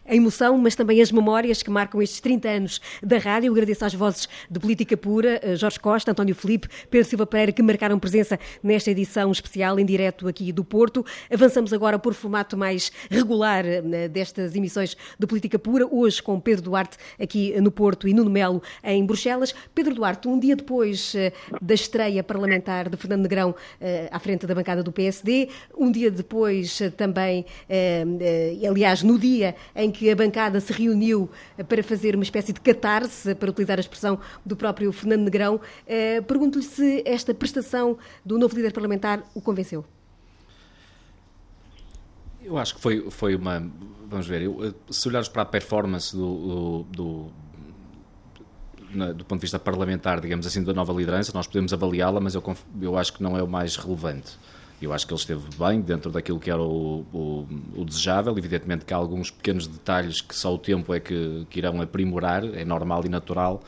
[0.05, 3.51] a emoção, mas também as memórias que marcam estes 30 anos da rádio.
[3.51, 7.61] agradeço às vozes de Política Pura, eh, Jorge Costa, António Felipe, Pedro Silva Pereira, que
[7.61, 11.05] marcaram presença nesta edição especial em direto aqui do Porto.
[11.31, 16.63] Avançamos agora por formato mais regular eh, destas emissões de Política Pura, hoje com Pedro
[16.63, 19.53] Duarte aqui no Porto e Nuno Melo em Bruxelas.
[19.73, 23.55] Pedro Duarte, um dia depois eh, da estreia parlamentar de Fernando Negrão
[24.11, 27.45] à frente da bancada do PSD, um dia depois também,
[28.67, 32.59] aliás, no dia em que a bancada se reuniu eh, para fazer uma espécie de
[32.59, 35.59] catarse, para utilizar a expressão do próprio Fernando Negrão.
[35.87, 39.85] Eh, pergunto-lhe se esta prestação do novo líder parlamentar o convenceu.
[42.41, 43.69] Eu acho que foi, foi uma.
[44.07, 47.31] Vamos ver, eu, eh, se olharmos para a performance do, do,
[48.91, 52.33] do, do, ponto de vista parlamentar, digamos assim, da nova liderança, nós podemos avaliá-la, mas
[52.33, 52.43] eu,
[52.81, 54.37] eu acho que não é o mais relevante.
[54.81, 58.37] Eu acho que ele esteve bem dentro daquilo que era o, o, o, desejável.
[58.37, 62.45] Evidentemente que há alguns pequenos detalhes que só o tempo é que, que irão aprimorar,
[62.45, 63.61] é normal e natural,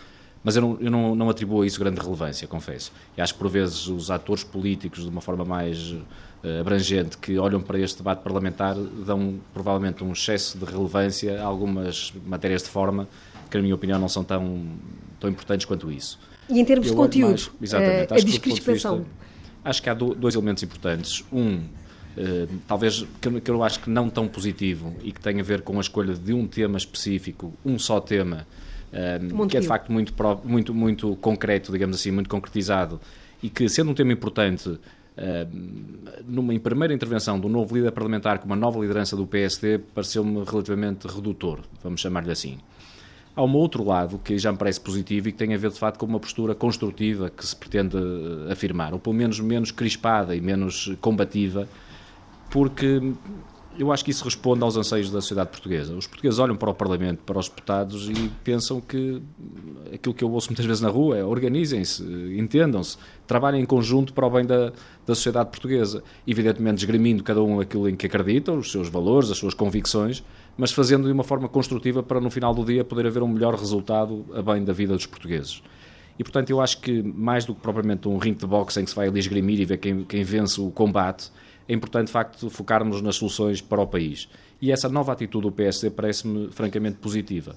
[0.43, 2.91] mas eu, não, eu não, não, atribuo a isso grande relevância, confesso.
[3.17, 7.37] E acho que por vezes os atores políticos, de uma forma mais uh, abrangente, que
[7.37, 12.69] olham para este debate parlamentar, dão provavelmente um excesso de relevância a algumas matérias de
[12.69, 13.07] forma
[13.49, 14.65] que, na minha opinião, não são tão,
[15.19, 16.17] tão importantes quanto isso.
[16.49, 19.05] E em termos eu de conteúdo, mais, exatamente, uh, a descrispação
[19.63, 21.23] acho que há dois elementos importantes.
[21.31, 21.61] Um,
[22.11, 25.77] Uh, talvez que, eu acho que não tão positivo e que tem a ver com
[25.77, 28.45] a escolha de um tema específico, um só tema,
[28.91, 32.99] uh, que é de facto muito, muito, muito concreto, digamos assim, muito concretizado,
[33.41, 34.79] e que, sendo um tema importante, uh,
[36.27, 41.07] numa primeira intervenção do novo líder parlamentar com uma nova liderança do PSD, pareceu-me relativamente
[41.07, 42.57] redutor, vamos chamar-lhe assim.
[43.35, 45.79] Há um outro lado que já me parece positivo e que tem a ver de
[45.79, 50.35] facto com uma postura construtiva que se pretende eh, afirmar, ou pelo menos menos crispada
[50.35, 51.67] e menos combativa,
[52.49, 53.13] porque
[53.79, 55.95] eu acho que isso responde aos anseios da sociedade portuguesa.
[55.95, 59.21] Os portugueses olham para o Parlamento, para os deputados e pensam que
[59.93, 62.03] aquilo que eu ouço muitas vezes na rua é organizem-se,
[62.37, 64.71] entendam-se, trabalhem em conjunto para o bem da,
[65.05, 66.03] da sociedade portuguesa.
[66.27, 70.23] Evidentemente, esgrimindo cada um aquilo em que acredita, os seus valores, as suas convicções,
[70.57, 73.55] mas fazendo de uma forma construtiva para no final do dia poder haver um melhor
[73.55, 75.63] resultado a bem da vida dos portugueses.
[76.19, 78.89] E portanto eu acho que mais do que propriamente um ringue de boxe em que
[78.89, 81.31] se vai ali esgrimir e ver quem, quem vence o combate,
[81.71, 84.27] é importante de facto focarmos nas soluções para o país.
[84.61, 87.55] E essa nova atitude do PSD parece-me francamente positiva.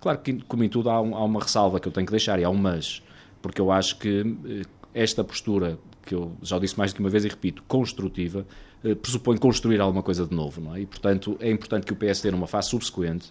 [0.00, 2.40] Claro que, como em tudo, há, um, há, uma ressalva que eu tenho que deixar,
[2.40, 3.02] e há um mas,
[3.42, 4.62] porque eu acho que eh,
[4.94, 8.46] esta postura, que eu já disse mais do que uma vez e repito, construtiva,
[8.82, 10.80] eh, pressupõe construir alguma coisa de novo, não é?
[10.80, 13.30] E, portanto, é importante que o PSD, numa fase subsequente,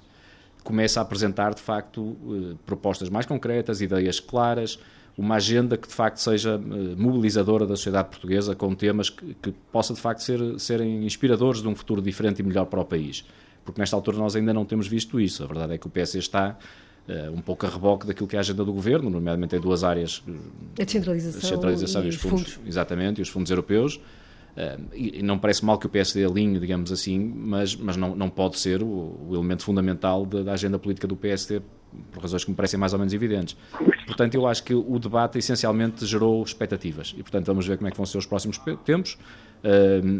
[0.63, 4.79] comece a apresentar, de facto, eh, propostas mais concretas, ideias claras,
[5.17, 9.51] uma agenda que, de facto, seja eh, mobilizadora da sociedade portuguesa com temas que, que
[9.71, 13.25] possa, de facto, ser, serem inspiradores de um futuro diferente e melhor para o país.
[13.63, 15.43] Porque, nesta altura, nós ainda não temos visto isso.
[15.43, 16.57] A verdade é que o PSD está
[17.07, 19.83] Uh, um pouco a reboque daquilo que é a agenda do governo, nomeadamente em duas
[19.83, 20.23] áreas:
[20.79, 23.95] a descentralização, a descentralização e, e, os fundos, fundos, exatamente, e os fundos europeus.
[23.95, 28.29] Uh, e não parece mal que o PSD alinhe, digamos assim, mas, mas não, não
[28.29, 31.61] pode ser o, o elemento fundamental da, da, agenda política do PSD,
[32.11, 33.55] por razões que me parecem mais ou menos evidentes.
[34.05, 37.91] Portanto, eu acho que o debate essencialmente gerou expectativas e, portanto, vamos ver como é
[37.91, 39.17] que vão ser os próximos tempos.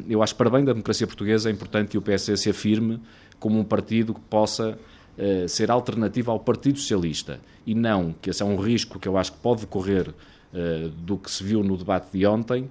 [0.07, 2.99] Eu acho que, para bem da democracia portuguesa, é importante que o PSD se afirme
[3.39, 4.77] como um partido que possa
[5.17, 9.17] uh, ser alternativo ao Partido Socialista e não, que esse é um risco que eu
[9.17, 10.13] acho que pode decorrer
[10.97, 12.69] do que se viu no debate de ontem,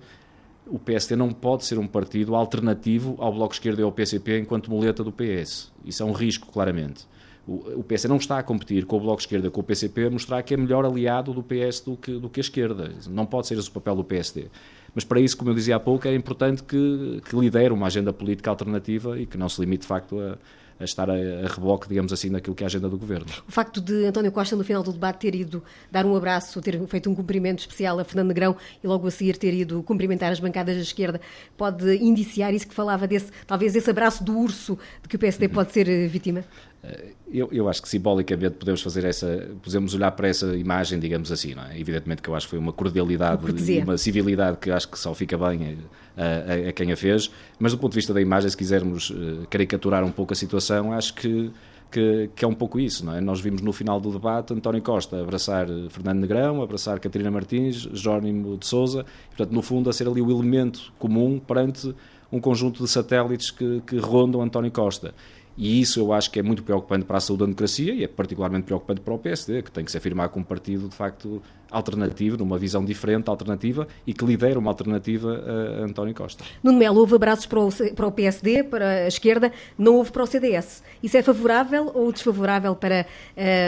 [0.67, 4.71] o PSD não pode ser um partido alternativo ao Bloco Esquerdo e ao PCP enquanto
[4.71, 5.73] muleta do PS.
[5.85, 7.07] Isso é um risco, claramente.
[7.51, 10.07] O, o PS não está a competir com o Bloco Esquerda e com o PCP
[10.07, 12.93] a mostrar que é melhor aliado do PS do que, do que a esquerda.
[13.09, 14.47] Não pode ser esse o papel do PSD.
[14.95, 18.13] Mas para isso, como eu dizia há pouco, é importante que, que lidere uma agenda
[18.13, 20.39] política alternativa e que não se limite, de facto, a,
[20.81, 23.27] a estar a, a, reboque, digamos assim, daquilo que é a agenda do governo.
[23.47, 26.81] O facto de António Costa, no final do debate, ter ido dar um abraço, ter
[26.87, 30.41] feito um cumprimento especial a Fernando Negrão e logo a seguir ter ido cumprimentar as
[30.41, 31.21] bancadas da esquerda,
[31.57, 35.47] pode indiciar isso que falava desse, talvez esse abraço do urso de que o PSD
[35.47, 35.53] uhum.
[35.53, 36.45] pode ser eh, vítima?
[36.83, 41.31] Eh, eu, eu, acho que simbolicamente podemos fazer essa, podemos olhar para essa imagem, digamos
[41.31, 41.79] assim, é?
[41.79, 44.99] Evidentemente que eu acho que foi uma cordialidade uma e uma civilidade que acho que
[44.99, 45.79] só fica bem
[46.17, 49.13] a, a, a, quem a fez, mas do ponto de vista da imagem, se quisermos
[49.15, 51.53] eh, caricaturar um pouco a situação, acho que,
[51.91, 53.21] que, que, é um pouco isso, é?
[53.21, 58.57] Nós vimos no final do debate António Costa abraçar Fernando Negrão, abraçar Catarina Martins, Jónimo
[58.57, 61.95] de Souza, e, portanto, no fundo, a ser ali o elemento comum perante
[62.33, 65.15] um conjunto de satélites que, que rondam António Costa.
[65.63, 68.09] E isso eu acho que é muito preocupante para a saúde da democracia e é
[68.09, 72.39] particularmente preocupante para o PSD, que tem que se afirmar como partido, de facto, alternativo,
[72.39, 76.43] numa visão diferente, alternativa, e que lidera uma alternativa a António Costa.
[76.65, 80.23] Nuno Melo, houve abraços para o, para o PSD, para a esquerda, não houve para
[80.23, 80.83] o CDS.
[81.03, 83.05] Isso é favorável ou desfavorável para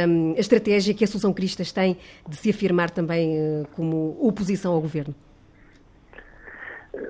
[0.08, 4.72] um, a estratégia que a Assunção Cristas tem de se afirmar também uh, como oposição
[4.72, 5.14] ao governo?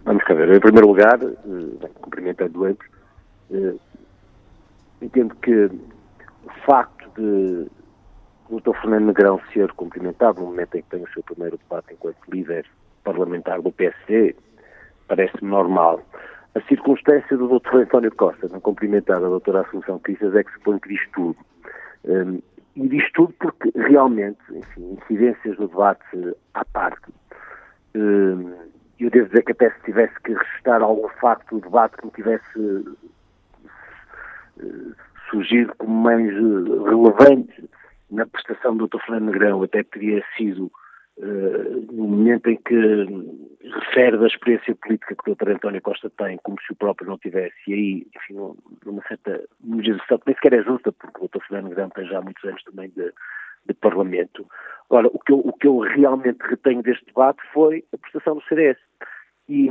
[0.04, 0.52] Vamos cá ver.
[0.52, 2.86] Em primeiro lugar, uh, cumprimentando ambos,
[3.48, 3.78] uh,
[5.02, 7.70] entendo que o facto de
[8.48, 8.76] o Dr.
[8.82, 12.66] Fernando Negrão ser cumprimentado no momento em que tem o seu primeiro debate enquanto líder
[13.02, 14.36] parlamentar do PSD
[15.08, 16.00] parece-me normal.
[16.54, 17.76] A circunstância do Dr.
[17.76, 19.62] António Costa não cumprimentar a Dra.
[19.62, 21.36] Assunção Cristas é que supõe que diz tudo.
[22.04, 22.42] Um,
[22.76, 27.12] e diz tudo porque realmente, enfim, incidências do debate à parte,
[27.94, 28.54] um,
[29.00, 32.12] eu devo dizer que até se tivesse que registrar algum facto do debate que me
[32.12, 32.96] tivesse
[34.58, 34.94] uh,
[35.30, 37.68] surgido como mais uh, relevante
[38.10, 39.00] na prestação do Dr.
[39.06, 40.70] Fernando Negrão, até teria sido
[41.18, 42.74] uh, no momento em que
[43.62, 45.50] refere da experiência política que o Dr.
[45.50, 49.42] António Costa tem, como se o próprio não tivesse, e aí, enfim, numa certa
[49.80, 51.44] geração que nem sequer é justa, porque o Dr.
[51.46, 53.12] Fernando Negrão tem já muitos anos também de,
[53.66, 54.46] de Parlamento.
[54.86, 58.42] Agora, o que, eu, o que eu realmente retenho deste debate foi a prestação do
[58.42, 58.76] CDS.
[59.48, 59.68] E,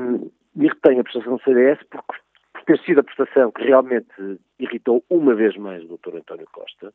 [0.55, 2.19] e retenho a prestação do CDS porque,
[2.61, 6.17] por ter sido a prestação que realmente irritou uma vez mais o Dr.
[6.17, 6.93] António Costa,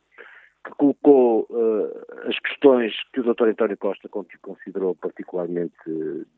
[0.65, 3.49] que colocou uh, as questões que o Dr.
[3.49, 4.09] António Costa
[4.41, 5.75] considerou particularmente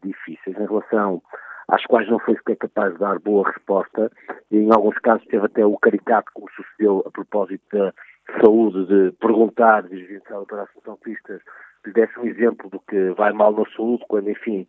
[0.04, 1.22] difíceis em relação
[1.68, 4.12] às quais não foi sequer capaz de dar boa resposta
[4.50, 7.94] e em alguns casos teve até o caricato como sucedeu a propósito da
[8.42, 11.42] saúde de perguntar, dirigindo-se à doutora Assunção Pistas,
[11.84, 14.68] que desse um exemplo do que vai mal na saúde quando, enfim,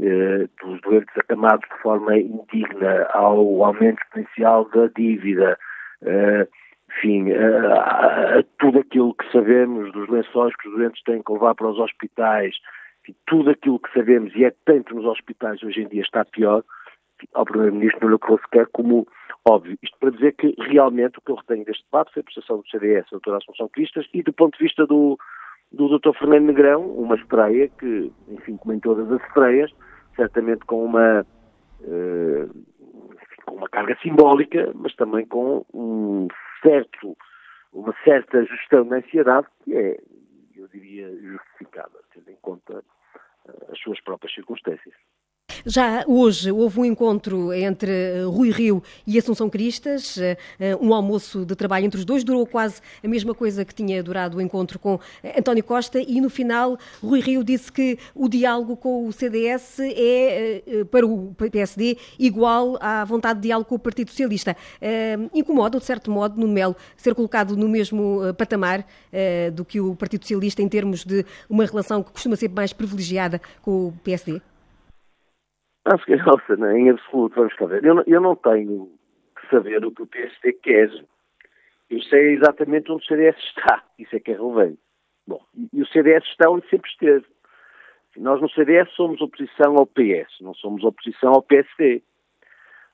[0.00, 5.58] eh, dos doentes acamados de forma indigna ao aumento exponencial da dívida,
[6.02, 6.48] eh,
[6.88, 11.54] enfim, a, a, tudo aquilo que sabemos dos lençóis que os doentes têm que levar
[11.54, 12.54] para os hospitais,
[13.26, 16.62] tudo aquilo que sabemos e é tanto nos hospitais hoje em dia está pior,
[17.34, 19.06] ao Primeiro-Ministro não lhe ocorreu sequer como
[19.48, 19.78] óbvio.
[19.82, 22.68] Isto para dizer que realmente o que eu retenho deste debate foi a prestação do
[22.68, 25.18] CDS, a doutora Assunção Cristas, e do ponto de vista do,
[25.72, 26.16] do Dr.
[26.18, 29.70] Fernando Negrão, uma estreia que, enfim, como em todas as estreias,
[30.14, 31.26] certamente com uma,
[31.80, 36.28] uh, enfim, com uma carga simbólica, mas também com um
[36.62, 37.16] certo,
[37.72, 39.98] uma certa gestão da ansiedade que é,
[40.54, 44.94] eu diria, justificada, tendo em conta uh, as suas próprias circunstâncias.
[45.64, 50.92] Já hoje houve um encontro entre eh, Rui Rio e Assunção Cristas, eh, eh, um
[50.92, 54.40] almoço de trabalho entre os dois, durou quase a mesma coisa que tinha durado o
[54.40, 54.98] encontro com
[55.38, 60.84] António Costa e no final Rui Rio disse que o diálogo com o CDS é
[60.90, 64.56] para o PSD igual à vontade de diálogo com o Partido Socialista.
[65.32, 68.84] Incomoda, de certo modo, no Melo, ser colocado no mesmo patamar
[69.52, 73.40] do que o Partido Socialista em termos de uma relação que costuma ser mais privilegiada
[73.62, 74.40] com o PSD?
[75.84, 77.84] Acho que, nossa, não, em absoluto, vamos saber.
[77.84, 78.90] Eu, eu não tenho
[79.36, 80.90] que saber o que o PSD quer.
[81.90, 83.82] Eu sei exatamente onde o CDS está.
[83.98, 84.78] Isso é que é relevante.
[85.26, 85.40] Bom,
[85.72, 87.24] e o CDS está onde sempre esteve.
[88.16, 92.02] Nós no CDS somos oposição ao PS, não somos oposição ao PSD.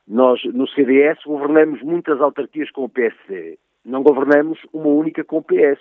[0.06, 5.42] Nós no CDS governamos muitas autarquias com o PSD, não governamos uma única com o
[5.42, 5.80] PS.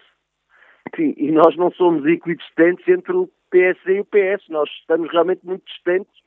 [0.95, 5.45] Sim, e nós não somos equidistentes entre o PSD e o PS, nós estamos realmente
[5.45, 6.26] muito distantes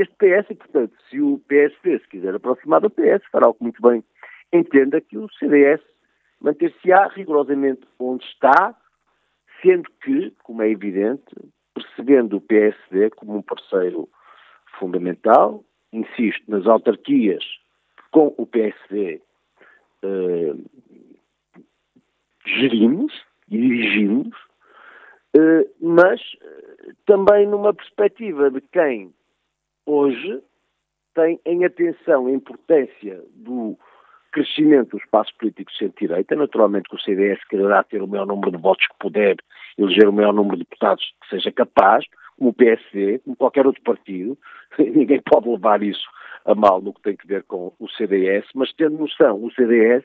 [0.00, 3.62] este PS, e, portanto, se o PSD se quiser aproximar do PS, fará o que
[3.62, 4.02] muito bem.
[4.52, 5.82] Entenda que o CDS
[6.40, 8.74] manter-se-á rigorosamente onde está,
[9.60, 11.24] sendo que, como é evidente,
[11.74, 14.08] percebendo o PSD como um parceiro
[14.78, 17.44] fundamental, insisto, nas autarquias
[18.10, 19.20] com o PSD
[20.02, 20.54] eh,
[22.46, 23.12] gerimos
[23.50, 24.36] e dirigimos,
[25.36, 29.12] eh, mas eh, também numa perspectiva de quem
[29.88, 30.42] hoje
[31.14, 33.76] tem em atenção a importância do
[34.30, 36.36] crescimento dos espaços políticos de centro-direita.
[36.36, 39.36] Naturalmente que o CDS quererá ter o maior número de votos que puder,
[39.78, 42.04] eleger o maior número de deputados que seja capaz,
[42.36, 44.38] como o PSD, como qualquer outro partido.
[44.78, 46.06] Ninguém pode levar isso
[46.44, 50.04] a mal no que tem a ver com o CDS, mas tendo noção, o CDS,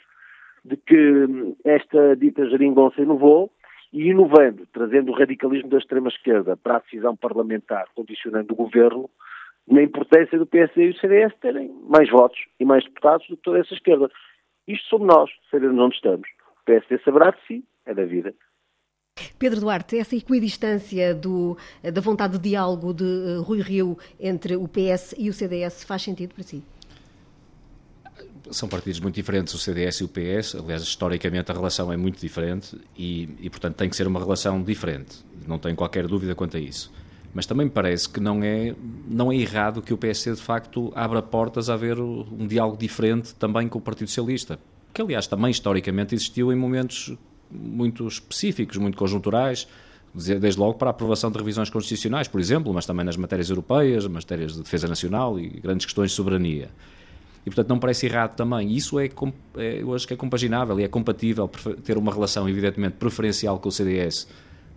[0.66, 3.52] de que esta dita geringonça inovou
[3.92, 9.10] e inovando, trazendo o radicalismo da extrema-esquerda para a decisão parlamentar, condicionando o governo,
[9.68, 13.44] na importância do PSD e do CDS terem mais votos e mais deputados do que
[13.44, 14.10] toda essa esquerda.
[14.68, 16.28] Isto somos nós, sabemos onde estamos.
[16.62, 18.34] O PSD saberá de si, é da vida.
[19.38, 24.68] Pedro Duarte, essa equidistância do, da vontade de diálogo de uh, Rui Rio entre o
[24.68, 26.64] PS e o CDS faz sentido para si?
[28.50, 30.56] São partidos muito diferentes, o CDS e o PS.
[30.56, 34.62] Aliás, historicamente a relação é muito diferente e, e portanto, tem que ser uma relação
[34.62, 35.24] diferente.
[35.48, 36.92] Não tenho qualquer dúvida quanto a isso.
[37.34, 38.76] Mas também parece que não é,
[39.08, 43.34] não é errado que o PSD, de facto, abra portas a haver um diálogo diferente
[43.36, 44.60] também com o Partido Socialista,
[44.94, 47.16] que, aliás, também historicamente existiu em momentos
[47.50, 49.68] muito específicos, muito conjunturais,
[50.14, 54.06] desde logo para a aprovação de revisões constitucionais, por exemplo, mas também nas matérias europeias,
[54.06, 56.70] matérias de defesa nacional e grandes questões de soberania.
[57.46, 58.72] E, portanto, não parece errado também.
[58.72, 59.10] Isso é,
[59.58, 61.50] é, eu acho que é compaginável e é compatível
[61.84, 64.28] ter uma relação, evidentemente, preferencial com o CDS,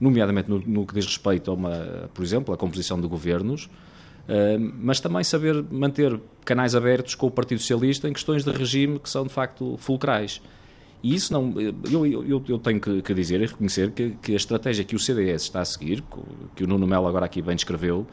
[0.00, 4.72] nomeadamente no, no que diz respeito a uma, por exemplo, a composição de governos, uh,
[4.78, 9.08] mas também saber manter canais abertos com o Partido Socialista em questões de regime que
[9.08, 10.40] são, de facto, fulcrais.
[11.02, 11.54] E isso não.
[11.90, 14.98] Eu, eu, eu tenho que, que, dizer e reconhecer que, que, a estratégia que o
[14.98, 16.02] CDS está a seguir,
[16.54, 18.06] que o Nuno Melo agora aqui bem descreveu,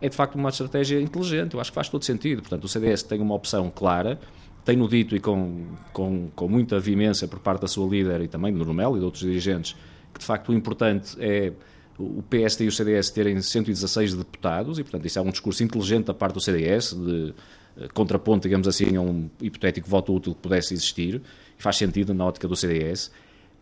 [0.00, 1.54] é de facto uma estratégia inteligente.
[1.54, 2.42] Eu acho que faz todo sentido.
[2.42, 4.20] Portanto, o CDS tem uma opção clara,
[4.64, 8.52] tem-no dito e com, com, com muita vimência por parte da sua líder e também
[8.52, 9.74] do Nuno Melo e de outros dirigentes,
[10.16, 11.52] que de facto o importante é
[11.98, 16.06] o PSD e o CDS terem 116 deputados, e portanto isso é um discurso inteligente
[16.06, 17.34] da parte do CDS, de
[17.78, 21.22] eh, contraponto, digamos assim, a um hipotético voto útil que pudesse existir
[21.58, 23.10] faz sentido na ótica do CDS,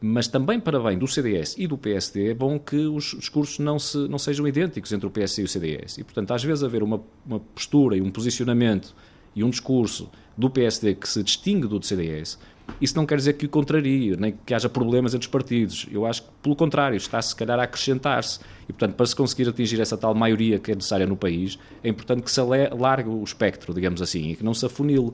[0.01, 3.79] mas também para bem do CDS e do PSD é bom que os discursos não,
[3.79, 5.99] se, não sejam idênticos entre o PS e o CDS.
[5.99, 8.95] E, portanto, às vezes haver uma, uma postura e um posicionamento
[9.35, 12.39] e um discurso do PSD que se distingue do do CDS,
[12.81, 15.87] isso não quer dizer que o contrarie, nem que haja problemas entre os partidos.
[15.91, 18.41] Eu acho que, pelo contrário, está se calhar a acrescentar-se.
[18.69, 21.89] E, portanto, para se conseguir atingir essa tal maioria que é necessária no país, é
[21.89, 25.13] importante que se largue o espectro, digamos assim, e que não se afunile.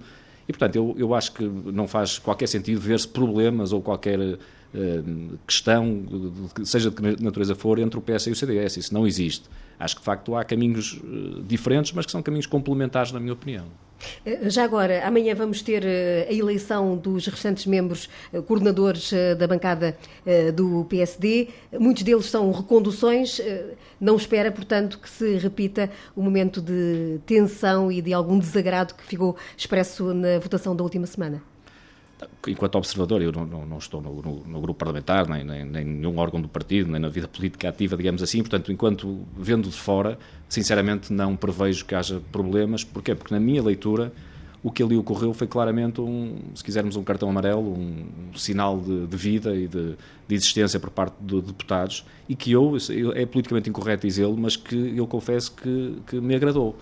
[0.48, 4.38] E, portanto, eu, eu acho que não faz qualquer sentido ver-se problemas ou qualquer uh,
[5.46, 6.04] questão,
[6.64, 8.78] seja de que natureza for, entre o PS e o CDS.
[8.78, 9.48] Isso não existe.
[9.78, 13.32] Acho que, de facto, há caminhos uh, diferentes, mas que são caminhos complementares, na minha
[13.32, 13.66] opinião.
[14.24, 19.46] Eh, já agora, amanhã vamos ter eh, a eleição dos restantes membros eh, coordenadores da
[19.46, 19.96] bancada
[20.54, 21.48] do PSD.
[21.78, 23.40] Muitos deles são reconduções.
[24.00, 29.04] Não espera, portanto, que se repita o momento de tensão e de algum desagrado que
[29.04, 31.49] ficou expresso na votação da última semana?
[32.46, 35.84] Enquanto observador, eu não, não, não estou no, no, no, grupo parlamentar, nem, nem, nem
[35.84, 39.76] nenhum órgão do partido, nem na vida política ativa, digamos assim, portanto, enquanto vendo de
[39.76, 40.18] fora,
[40.48, 42.84] sinceramente não prevejo que haja problemas.
[42.84, 43.14] Porquê?
[43.14, 44.12] Porque na minha leitura,
[44.62, 49.06] o que ali ocorreu foi claramente, um, se quisermos, um cartão amarelo, um, sinal de,
[49.06, 49.96] de, vida e de,
[50.28, 52.76] de, existência por parte de deputados, e que eu,
[53.14, 56.76] é politicamente incorreto dizê-lo, mas que eu confesso que, que me agradou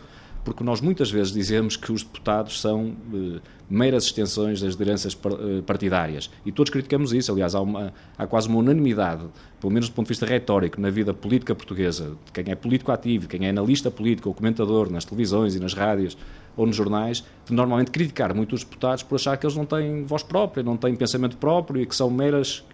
[0.49, 3.39] porque nós muitas vezes dizemos que os deputados são eh,
[3.69, 6.31] meras extensões das lideranças eh, partidárias.
[6.47, 7.31] E todos criticamos isso.
[7.31, 9.27] Aliás, há, uma, há quase uma unanimidade,
[9.61, 12.91] pelo menos do ponto de vista retórico, na vida política portuguesa, de quem é político
[12.91, 16.17] ativo, quem é analista político ou comentador nas televisões e nas rádios
[16.57, 20.03] ou nos jornais, de normalmente criticar muito os deputados por achar que eles não têm
[20.05, 22.65] voz própria, não têm pensamento próprio e que são meras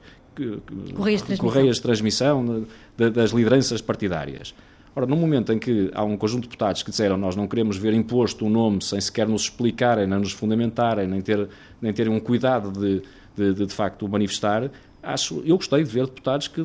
[0.95, 2.67] correias de transmissão, correias de transmissão
[2.97, 4.55] das lideranças partidárias.
[4.97, 7.77] Ora, no momento em que há um conjunto de deputados que disseram nós não queremos
[7.77, 11.49] ver imposto um nome sem sequer nos explicarem, nem nos fundamentarem, nem, ter,
[11.81, 13.03] nem terem um cuidado de,
[13.37, 14.71] de, de, de facto, manifestar,
[15.03, 16.65] acho, eu gostei de ver deputados que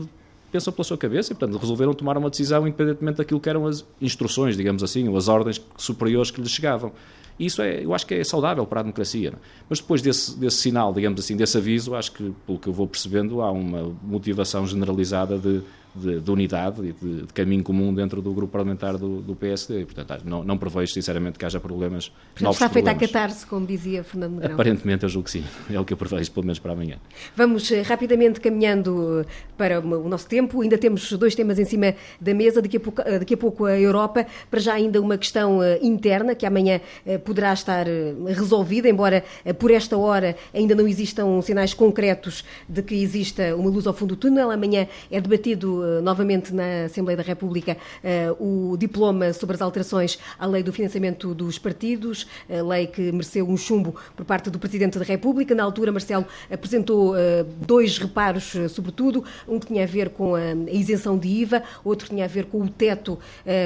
[0.51, 3.85] pensam pela sua cabeça e, portanto, resolveram tomar uma decisão independentemente daquilo que eram as
[4.01, 6.91] instruções, digamos assim, ou as ordens superiores que lhes chegavam.
[7.37, 9.31] E isso é, eu acho que é saudável para a democracia.
[9.31, 9.37] Não?
[9.37, 9.41] É?
[9.69, 12.87] Mas depois desse, desse sinal, digamos assim, desse aviso, acho que, pelo que eu vou
[12.87, 15.61] percebendo, há uma motivação generalizada de
[15.95, 19.85] de, de unidade e de, de, caminho comum dentro do grupo parlamentar do, do PSD.
[19.85, 22.11] Portanto, não, não prevejo, sinceramente, que haja problemas.
[22.33, 24.53] Portanto, está feita a catarse, como dizia Fernando Negrão.
[24.53, 25.43] Aparentemente, eu julgo que sim.
[25.69, 26.97] É o que eu prevejo, pelo menos para amanhã.
[27.35, 29.25] Vamos eh, rapidamente caminhando
[29.57, 30.61] para o nosso tempo.
[30.61, 32.61] Ainda temos dois temas em cima da mesa.
[32.61, 34.25] Daqui a pouco, eh, daqui a, pouco a Europa.
[34.49, 36.81] Para já, ainda uma questão eh, interna que amanhã
[37.25, 37.85] poderá estar
[38.27, 39.23] resolvida, embora
[39.57, 44.15] por esta hora ainda não existam sinais concretos de que exista uma luz ao fundo
[44.15, 44.51] do túnel.
[44.51, 50.17] Amanhã é debatido eh, novamente na Assembleia da República eh, o diploma sobre as alterações
[50.37, 54.97] à lei do financiamento dos partidos, lei que mereceu um chumbo por parte do Presidente
[54.97, 55.53] da República.
[55.53, 60.53] Na altura, Marcelo apresentou eh, dois reparos, sobretudo, um que tinha a ver com a
[60.71, 63.17] isenção de IVA, outro que tinha a ver com o teto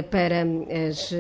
[0.09, 0.43] para
[0.89, 1.14] as,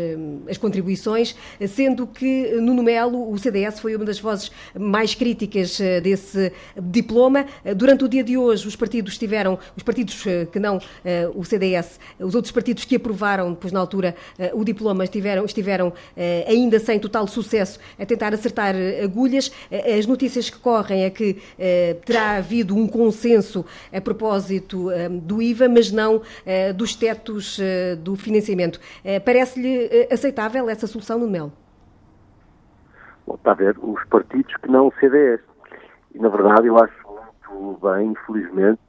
[0.49, 1.35] as contribuições,
[1.67, 7.45] sendo que Nuno Melo, o CDS, foi uma das vozes mais críticas desse diploma.
[7.75, 10.81] Durante o dia de hoje, os partidos tiveram, os partidos que não eh,
[11.35, 15.93] o CDS, os outros partidos que aprovaram depois na altura eh, o diploma estiveram, estiveram
[16.15, 19.51] eh, ainda sem total sucesso a tentar acertar agulhas.
[19.97, 21.41] As notícias que correm é que
[22.05, 24.89] terá havido um consenso a propósito
[25.21, 26.21] do IVA, mas não
[26.75, 27.59] dos tetos
[27.99, 28.79] do financiamento.
[29.25, 31.51] Parece-lhe aceitável essa solução, no Melo?
[33.25, 35.41] Bom, está a ver, os partidos que não o CDS.
[36.13, 36.93] E, na verdade, eu acho
[37.53, 38.79] muito bem, infelizmente,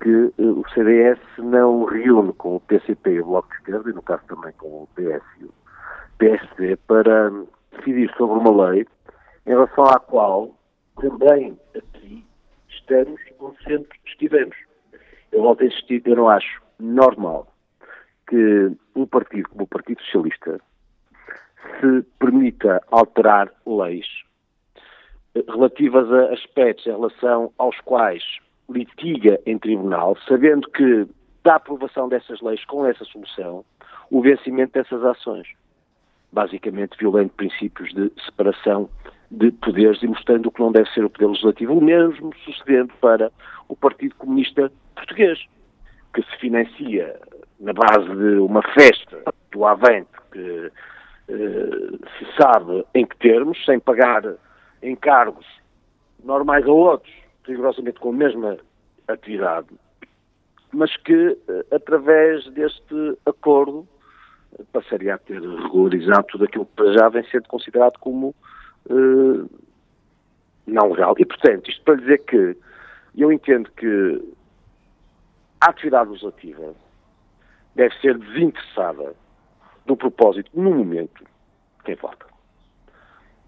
[0.00, 3.92] que uh, o CDS não reúne com o PCP e o Bloco de Esquerda, e
[3.92, 5.54] no caso também com o PS e o
[6.18, 7.30] PSD, para
[7.72, 8.86] decidir sobre uma lei
[9.46, 10.54] em relação à qual
[11.00, 12.24] também aqui
[12.68, 14.56] estamos onde sempre estivemos.
[15.32, 17.46] Eu volto a insistir, eu não acho normal
[18.28, 20.60] que um partido como o Partido Socialista
[21.80, 24.06] se permita alterar leis
[25.48, 28.22] relativas a aspectos em relação aos quais
[28.68, 31.06] litiga em tribunal, sabendo que
[31.44, 33.64] da aprovação dessas leis com essa solução,
[34.10, 35.46] o vencimento dessas ações.
[36.32, 38.90] Basicamente violando princípios de separação
[39.30, 42.92] de poderes e mostrando o que não deve ser o poder legislativo, o mesmo sucedendo
[43.00, 43.30] para
[43.68, 45.38] o Partido Comunista Português,
[46.12, 47.18] que se financia
[47.60, 50.72] na base de uma festa do Avante que
[51.28, 54.22] eh, se sabe em que termos, sem pagar
[54.82, 55.46] encargos
[56.22, 57.12] normais a outros,
[57.46, 58.58] rigorosamente com a mesma
[59.08, 59.68] atividade,
[60.72, 63.86] mas que, eh, através deste acordo,
[64.72, 68.34] passaria a ter regularizado tudo aquilo que já vem sendo considerado como
[68.90, 69.50] uh,
[70.66, 71.14] não legal.
[71.18, 72.56] E, portanto, isto para dizer que
[73.16, 74.34] eu entendo que
[75.60, 76.74] a atividade legislativa
[77.74, 79.14] deve ser desinteressada
[79.84, 81.24] do propósito, no momento,
[81.84, 82.26] quem vota.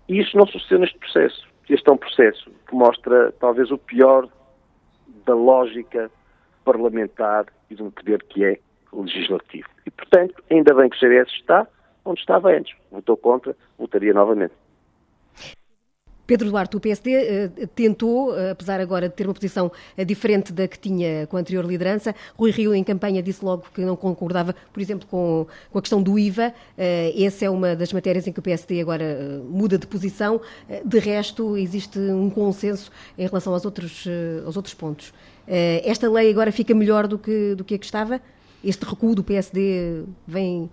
[0.09, 1.47] E isto não sucedeu neste processo.
[1.69, 4.29] Este é um processo que mostra talvez o pior
[5.27, 6.11] da lógica
[6.65, 8.59] parlamentar e de um poder que é
[8.93, 9.69] legislativo.
[9.85, 11.67] E, portanto, ainda bem que o CDS está
[12.05, 12.75] onde estava antes.
[12.91, 14.55] Votou contra, votaria novamente.
[16.29, 20.53] Pedro Duarte, o PSD eh, tentou, eh, apesar agora de ter uma posição eh, diferente
[20.53, 23.97] da que tinha com a anterior liderança, Rui Rio em campanha disse logo que não
[23.97, 26.53] concordava, por exemplo, com, com a questão do IVA.
[26.77, 30.39] essa é uma das matérias em que o PSD agora muda de posição.
[30.85, 34.07] de resto, existe um consenso em relação aos outros,
[34.45, 35.15] aos outros pontos.
[35.47, 38.21] esta lei agora fica melhor do que, do que a que estava?
[38.63, 40.69] Este recuo do PSD vem,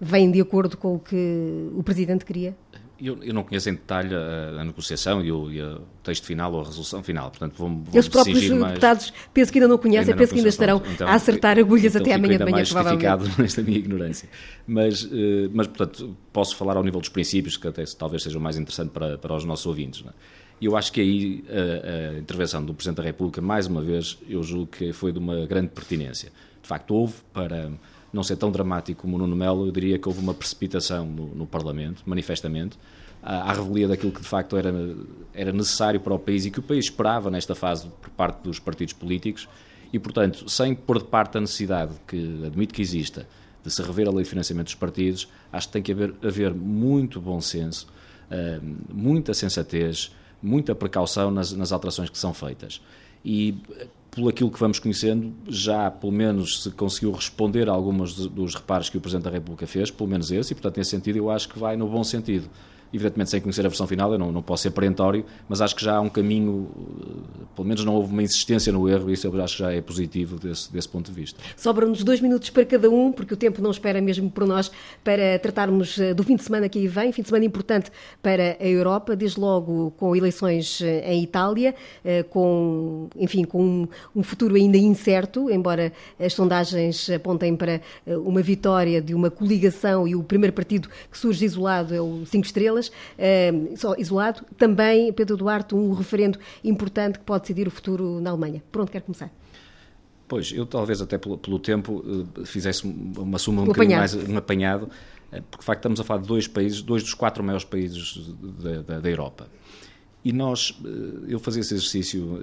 [0.00, 2.56] vem de acordo com o que o Presidente queria?
[3.00, 6.52] Eu, eu, não conheço em detalhe a, a negociação e o, e o, texto final
[6.52, 9.28] ou a resolução final, portanto vou-me vou Eles próprios deputados mais...
[9.34, 12.02] penso que ainda não conhecem, ainda penso que ainda estarão então, a acertar agulhas então
[12.02, 13.36] até amanhã de manhã, mais provavelmente.
[13.40, 14.28] nesta minha ignorância.
[14.66, 15.10] Mas, uh,
[15.52, 19.18] mas, portanto, posso falar ao nível dos princípios, que até talvez sejam mais interessantes para,
[19.18, 20.02] para os nossos ouvintes.
[20.02, 20.14] Não é?
[20.60, 24.42] Eu acho que aí a, a, intervenção do Presidente da República, mais uma vez, eu
[24.42, 26.32] julgo que foi de uma grande pertinência.
[26.62, 27.70] De facto, houve para
[28.16, 31.26] não ser tão dramático como o Nuno Melo, eu diria que houve uma precipitação no,
[31.34, 32.78] no Parlamento, manifestamente,
[33.22, 34.72] à, revelia daquilo que de facto era,
[35.34, 38.58] era necessário para o país e que o país esperava nesta fase por parte dos
[38.58, 39.48] partidos políticos
[39.92, 43.28] e, portanto, sem pôr de parte a necessidade, que admito que exista,
[43.62, 46.54] de se rever a lei de financiamento dos partidos, acho que tem que haver, haver
[46.54, 47.86] muito bom senso,
[48.30, 52.80] uh, muita sensatez, muita precaução nas, nas alterações que são feitas.
[53.24, 53.56] E
[54.16, 58.88] por aquilo que vamos conhecendo, já pelo menos se conseguiu responder a alguns dos reparos
[58.88, 61.50] que o Presidente da República fez, pelo menos esse, e portanto, nesse sentido, eu acho
[61.50, 62.48] que vai no bom sentido
[62.92, 65.84] evidentemente sem conhecer a versão final, eu não, não posso ser perentório, mas acho que
[65.84, 66.68] já há um caminho,
[67.00, 69.72] eh, pelo menos não houve uma insistência no erro, e isso eu acho que já
[69.72, 71.40] é positivo desse, desse ponto de vista.
[71.56, 74.70] Sobram-nos dois minutos para cada um, porque o tempo não espera mesmo por nós,
[75.02, 77.90] para tratarmos eh, do fim de semana que aí vem, fim de semana importante
[78.22, 81.74] para a Europa, desde logo com eleições eh, em Itália,
[82.30, 87.80] com, enfim, com um futuro ainda incerto, embora as sondagens apontem para
[88.24, 92.46] uma vitória de uma coligação e o primeiro partido que surge isolado é o Cinco
[92.46, 94.42] Estrelas, uh, só isolado.
[94.56, 98.62] Também, Pedro Duarte, um referendo importante que pode decidir o futuro na Alemanha.
[98.70, 99.30] Por onde quer começar?
[100.28, 104.14] Pois, eu talvez até pelo, pelo tempo uh, fizesse uma suma um, um bocadinho mais,
[104.14, 107.44] um apanhado, uh, porque de facto estamos a falar de dois países, dois dos quatro
[107.44, 109.48] maiores países da, da, da Europa.
[110.24, 110.76] E nós,
[111.28, 112.40] eu fazia esse exercício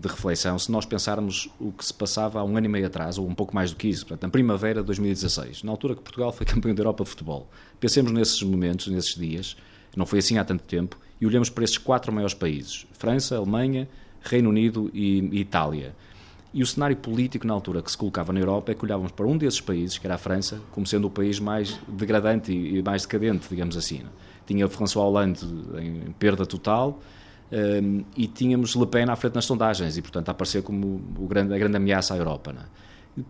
[0.00, 3.18] de reflexão, se nós pensarmos o que se passava há um ano e meio atrás,
[3.18, 6.00] ou um pouco mais do que isso, portanto, na primavera de 2016, na altura que
[6.00, 7.50] Portugal foi campeão da Europa de futebol.
[7.80, 9.56] Pensemos nesses momentos, nesses dias,
[9.96, 13.88] não foi assim há tanto tempo, e olhamos para esses quatro maiores países: França, Alemanha,
[14.22, 15.94] Reino Unido e, e Itália.
[16.52, 19.24] E o cenário político na altura que se colocava na Europa é que olhávamos para
[19.24, 23.02] um desses países, que era a França, como sendo o país mais degradante e mais
[23.02, 24.02] decadente, digamos assim.
[24.46, 25.46] Tinha François Hollande
[25.78, 27.00] em perda total
[27.52, 31.54] um, e tínhamos Le Pen à frente nas sondagens e, portanto, a aparecer como grande,
[31.54, 32.52] a grande ameaça à Europa.
[32.52, 32.64] Não é?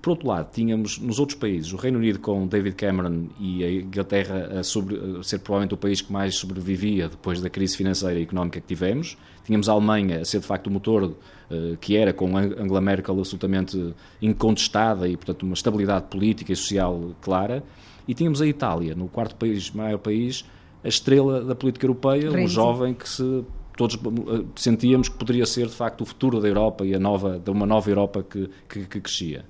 [0.03, 3.73] Por outro lado, tínhamos nos outros países o Reino Unido com David Cameron e a
[3.73, 8.19] Inglaterra a, sobre, a, ser provavelmente o país que mais sobrevivia depois da crise financeira
[8.19, 9.17] e económica que tivemos.
[9.45, 13.19] Tínhamos a Alemanha a ser de facto o motor uh, que era, com Angela Merkel
[13.19, 17.65] absolutamente incontestada e, portanto, uma estabilidade política e social clara.
[18.07, 20.45] E tínhamos a Itália, no quarto país, maior país,
[20.85, 23.45] a estrela da política europeia, um jovem que se
[23.77, 27.39] todos eh, sentíamos que poderia ser de facto o futuro da Europa e a nova,
[27.39, 29.45] de uma nova Europa que, que, que crescia.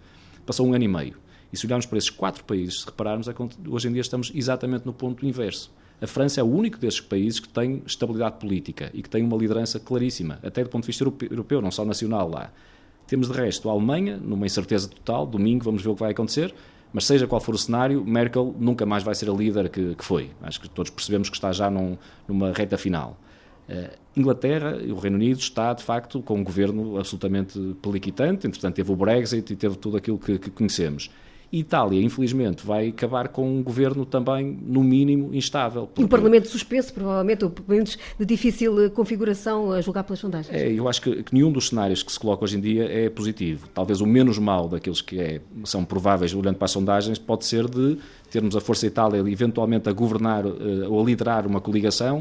[0.47, 1.16] Passou um ano e meio.
[1.53, 3.34] E se olharmos para esses quatro países, se repararmos, é
[3.68, 5.72] hoje em dia estamos exatamente no ponto inverso.
[6.01, 9.36] A França é o único desses países que tem estabilidade política e que tem uma
[9.36, 12.51] liderança claríssima, até do ponto de vista europeu, não só nacional lá.
[13.07, 16.55] Temos de resto a Alemanha, numa incerteza total, domingo vamos ver o que vai acontecer,
[16.93, 20.05] mas seja qual for o cenário, Merkel nunca mais vai ser a líder que, que
[20.05, 20.30] foi.
[20.41, 23.18] Acho que todos percebemos que está já num, numa reta final.
[23.71, 28.75] Uh, Inglaterra e o Reino Unido está, de facto, com um governo absolutamente peliquitante, entretanto
[28.75, 31.11] teve o Brexit e teve tudo aquilo que, que conhecemos.
[31.53, 35.87] Itália, infelizmente, vai acabar com um governo também, no mínimo, instável.
[35.87, 36.05] Porque...
[36.05, 40.55] Um Parlamento suspenso, provavelmente, ou pelo menos de difícil eh, configuração a julgar pelas sondagens.
[40.55, 43.11] É, eu acho que, que, nenhum dos cenários que se coloca hoje em dia é
[43.11, 43.68] positivo.
[43.75, 47.68] Talvez o menos mal daqueles que é, são prováveis olhando para as sondagens pode ser
[47.68, 47.99] de
[48.31, 50.53] termos a Força Itália eventualmente a governar uh,
[50.89, 52.18] ou a liderar uma coligação,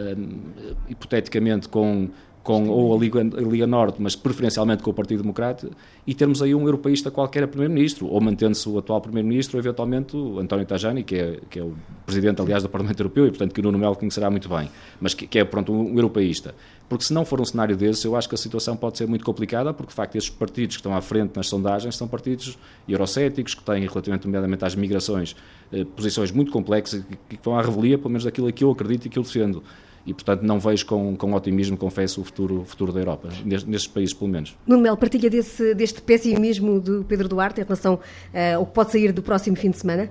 [0.00, 2.10] uh, hipoteticamente com
[2.42, 5.68] com ou a Liga, a Liga, Norte, mas preferencialmente com o Partido Democrata,
[6.06, 10.16] e termos aí um europeísta qualquer a Primeiro-Ministro, ou mantendo-se o atual Primeiro-Ministro, ou eventualmente
[10.16, 11.74] o António Tajani, que é, que é o
[12.06, 14.70] Presidente, aliás, do Parlamento Europeu, e portanto que o Nuno Melo conhecerá muito bem,
[15.00, 16.54] mas que, que é, pronto, um, europeísta.
[16.88, 19.24] Porque se não for um cenário desse, eu acho que a situação pode ser muito
[19.24, 23.54] complicada, porque de facto estes partidos que estão à frente nas sondagens são partidos eurocéticos,
[23.54, 25.36] que têm, relativamente nomeadamente às migrações,
[25.72, 29.06] eh, posições muito complexas, que, que vão à revelia, pelo menos daquilo que eu acredito
[29.06, 29.62] e que eu defendo
[30.10, 33.86] e, portanto, não vejo com, com otimismo, confesso, o futuro, o futuro da Europa, nestes
[33.86, 34.58] países, pelo menos.
[34.66, 38.90] Nuno Melo, partilha desse, deste pessimismo do Pedro Duarte em relação uh, ao que pode
[38.90, 40.10] sair do próximo fim de semana?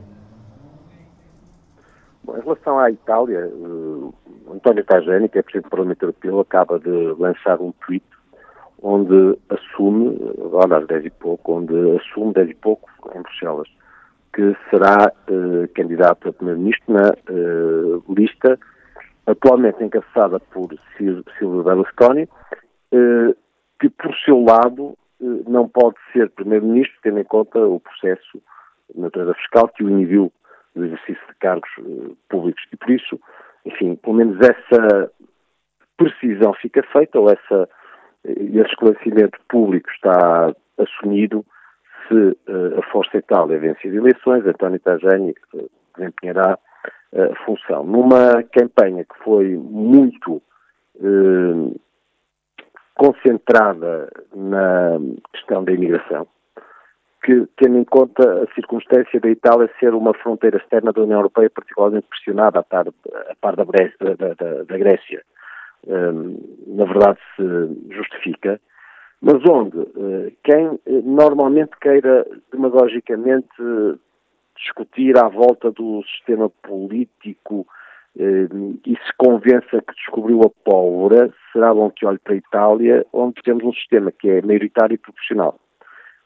[2.24, 4.14] Bom, em relação à Itália, uh,
[4.54, 8.06] António Tajani, que é Presidente do Parlamento Europeu, acaba de lançar um tweet
[8.82, 13.68] onde assume, agora às 10 e pouco, onde assume 10 e pouco em Bruxelas,
[14.34, 18.58] que será uh, candidato a Primeiro-Ministro na uh, lista
[19.30, 22.28] atualmente encabeçada por Silvio Berlusconi,
[22.92, 23.36] eh,
[23.80, 28.42] que por seu lado eh, não pode ser Primeiro-Ministro, tendo em conta o processo
[28.94, 30.32] de natureza fiscal que o inibiu
[30.76, 32.64] do exercício de cargos eh, públicos.
[32.72, 33.20] E por isso,
[33.66, 35.12] enfim, pelo menos essa
[35.98, 37.70] precisão fica feita, ou essa,
[38.24, 41.46] esse esclarecimento público está assumido
[42.08, 42.38] se
[42.78, 45.36] a Força Itália vence as eleições, António Tajani
[45.96, 46.58] desempenhará
[47.14, 47.84] uh, função.
[47.84, 50.41] Numa campanha que foi muito
[50.95, 51.80] uh,
[52.95, 54.99] concentrada na
[55.34, 56.28] questão da imigração,
[57.24, 61.49] que, tendo em conta a circunstância da Itália ser uma fronteira externa da União Europeia
[61.49, 65.22] particularmente pressionada a par, a par da, da, da, da, Grécia,
[65.88, 66.12] eh,
[66.68, 68.60] na verdade se justifica,
[69.22, 69.86] mas onde
[70.43, 73.49] quem normalmente queira demagogicamente
[74.60, 77.66] discutir à volta do sistema político
[78.18, 78.47] eh,
[78.86, 83.41] e se convença que descobriu a pólvora, será bom que olhe para a Itália, onde
[83.43, 85.60] temos um sistema que é maioritário e proporcional.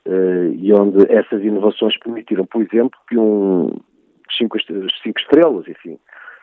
[0.06, 3.78] Eh, e onde essas inovações permitiram, por exemplo, que um
[4.38, 6.00] cinco, cinco estrelas, enfim,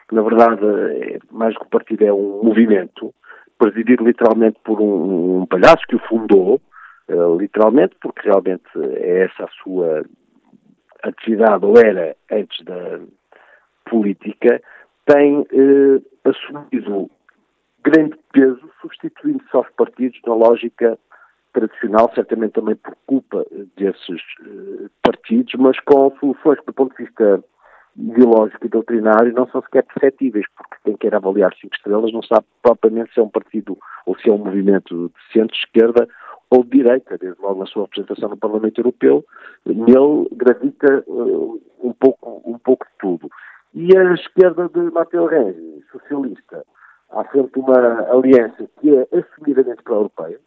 [0.09, 3.13] que na verdade é, mais que partido é um movimento,
[3.59, 6.61] presidido literalmente por um, um palhaço que o fundou,
[7.39, 10.05] literalmente, porque realmente é essa a sua
[11.03, 13.01] atividade, ou era antes da
[13.89, 14.63] política,
[15.07, 17.11] tem eh, assumido
[17.83, 20.99] grande peso, substituindo só os partidos na lógica
[21.53, 23.45] tradicional, certamente também por culpa
[23.77, 27.43] desses eh, partidos, mas com soluções que, do ponto de vista
[27.97, 32.47] ideológico e doutrinário, não são sequer perceptíveis, porque quem quer avaliar cinco estrelas não sabe
[32.63, 33.77] propriamente se é um partido
[34.07, 36.09] ou se é um movimento de centro-esquerda
[36.51, 39.25] ou de direita, desde logo na sua representação no Parlamento Europeu,
[39.65, 43.31] nele gravita uh, um, pouco, um pouco de tudo.
[43.73, 46.65] E a esquerda de Matteo Renzi, socialista,
[47.11, 50.41] há sempre uma aliança que é assumidamente pró-europeia,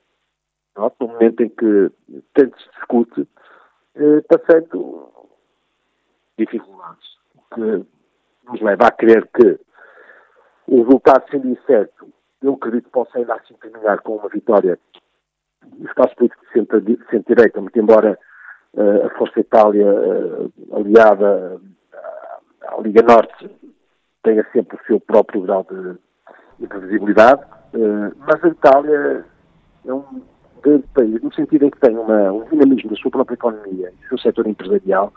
[0.75, 1.91] no momento em que
[2.33, 5.09] tanto se discute, uh, passando
[6.37, 7.17] dificuldades,
[7.53, 7.85] que
[8.45, 9.57] nos leva a crer que
[10.67, 14.77] o resultado sendo incerto, eu acredito que possa ainda assim terminar com uma vitória
[15.79, 18.17] o espaço político de centro-direita, muito embora
[18.73, 21.59] uh, a Força Itália uh, aliada
[21.93, 23.49] à, à Liga Norte
[24.23, 25.97] tenha sempre o seu próprio grau de
[26.63, 27.41] imprevisibilidade,
[27.73, 29.25] uh, mas a Itália
[29.85, 30.21] é um
[30.61, 34.03] grande país, no sentido em que tem uma, um dinamismo da sua própria economia e
[34.03, 35.11] do seu setor empresarial,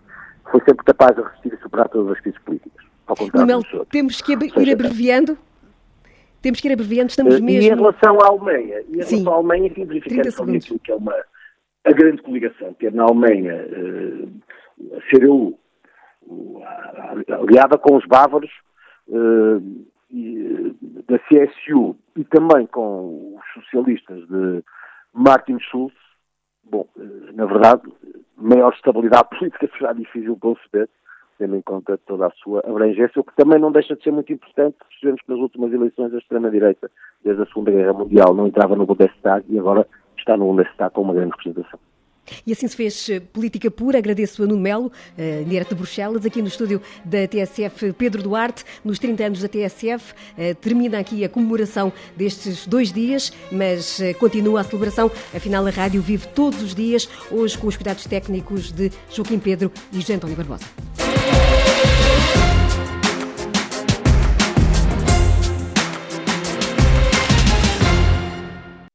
[0.51, 2.85] foi sempre capaz de resistir e superar todas as crises políticas.
[3.07, 5.39] Ao contrário temos que ir abreviando
[6.47, 7.61] temos que ir abreviando, estamos mesmo...
[7.61, 9.17] E em relação à Alemanha, e em Sim.
[9.17, 11.15] relação à Alemanha, enfim, verificando aquilo que é uma,
[11.85, 15.59] a grande coligação, ter na Alemanha uh, a CDU
[17.29, 18.51] aliada com os bávaros
[19.09, 19.61] uh,
[20.09, 20.73] e,
[21.09, 24.63] da da CSU e também com os socialistas de
[25.13, 25.95] Martin Schulz,
[26.63, 26.87] bom,
[27.35, 27.83] na verdade,
[28.37, 30.89] maior estabilidade política será difícil conceber,
[31.39, 34.33] tendo em conta toda a sua abrangência, o que também não deixa de ser muito
[34.33, 36.91] importante, percebemos que nas últimas eleições a extrema-direita,
[37.25, 39.87] desde a Segunda Guerra Mundial, não entrava no Bundestag e agora
[40.19, 41.79] está no Bundestag com uma grande representação.
[42.47, 43.99] E assim se fez eh, política pura.
[43.99, 44.93] Agradeço a Nuno Melo,
[45.47, 50.13] direto de Bruxelas, aqui no estúdio da TSF Pedro Duarte, nos 30 anos da TSF.
[50.13, 55.11] Uh, termina aqui a comemoração destes dois dias, mas continua a celebração.
[55.35, 59.71] Afinal, a rádio vive todos os dias, hoje com os cuidados técnicos de Joaquim Pedro
[59.93, 60.67] e José António Barbosa.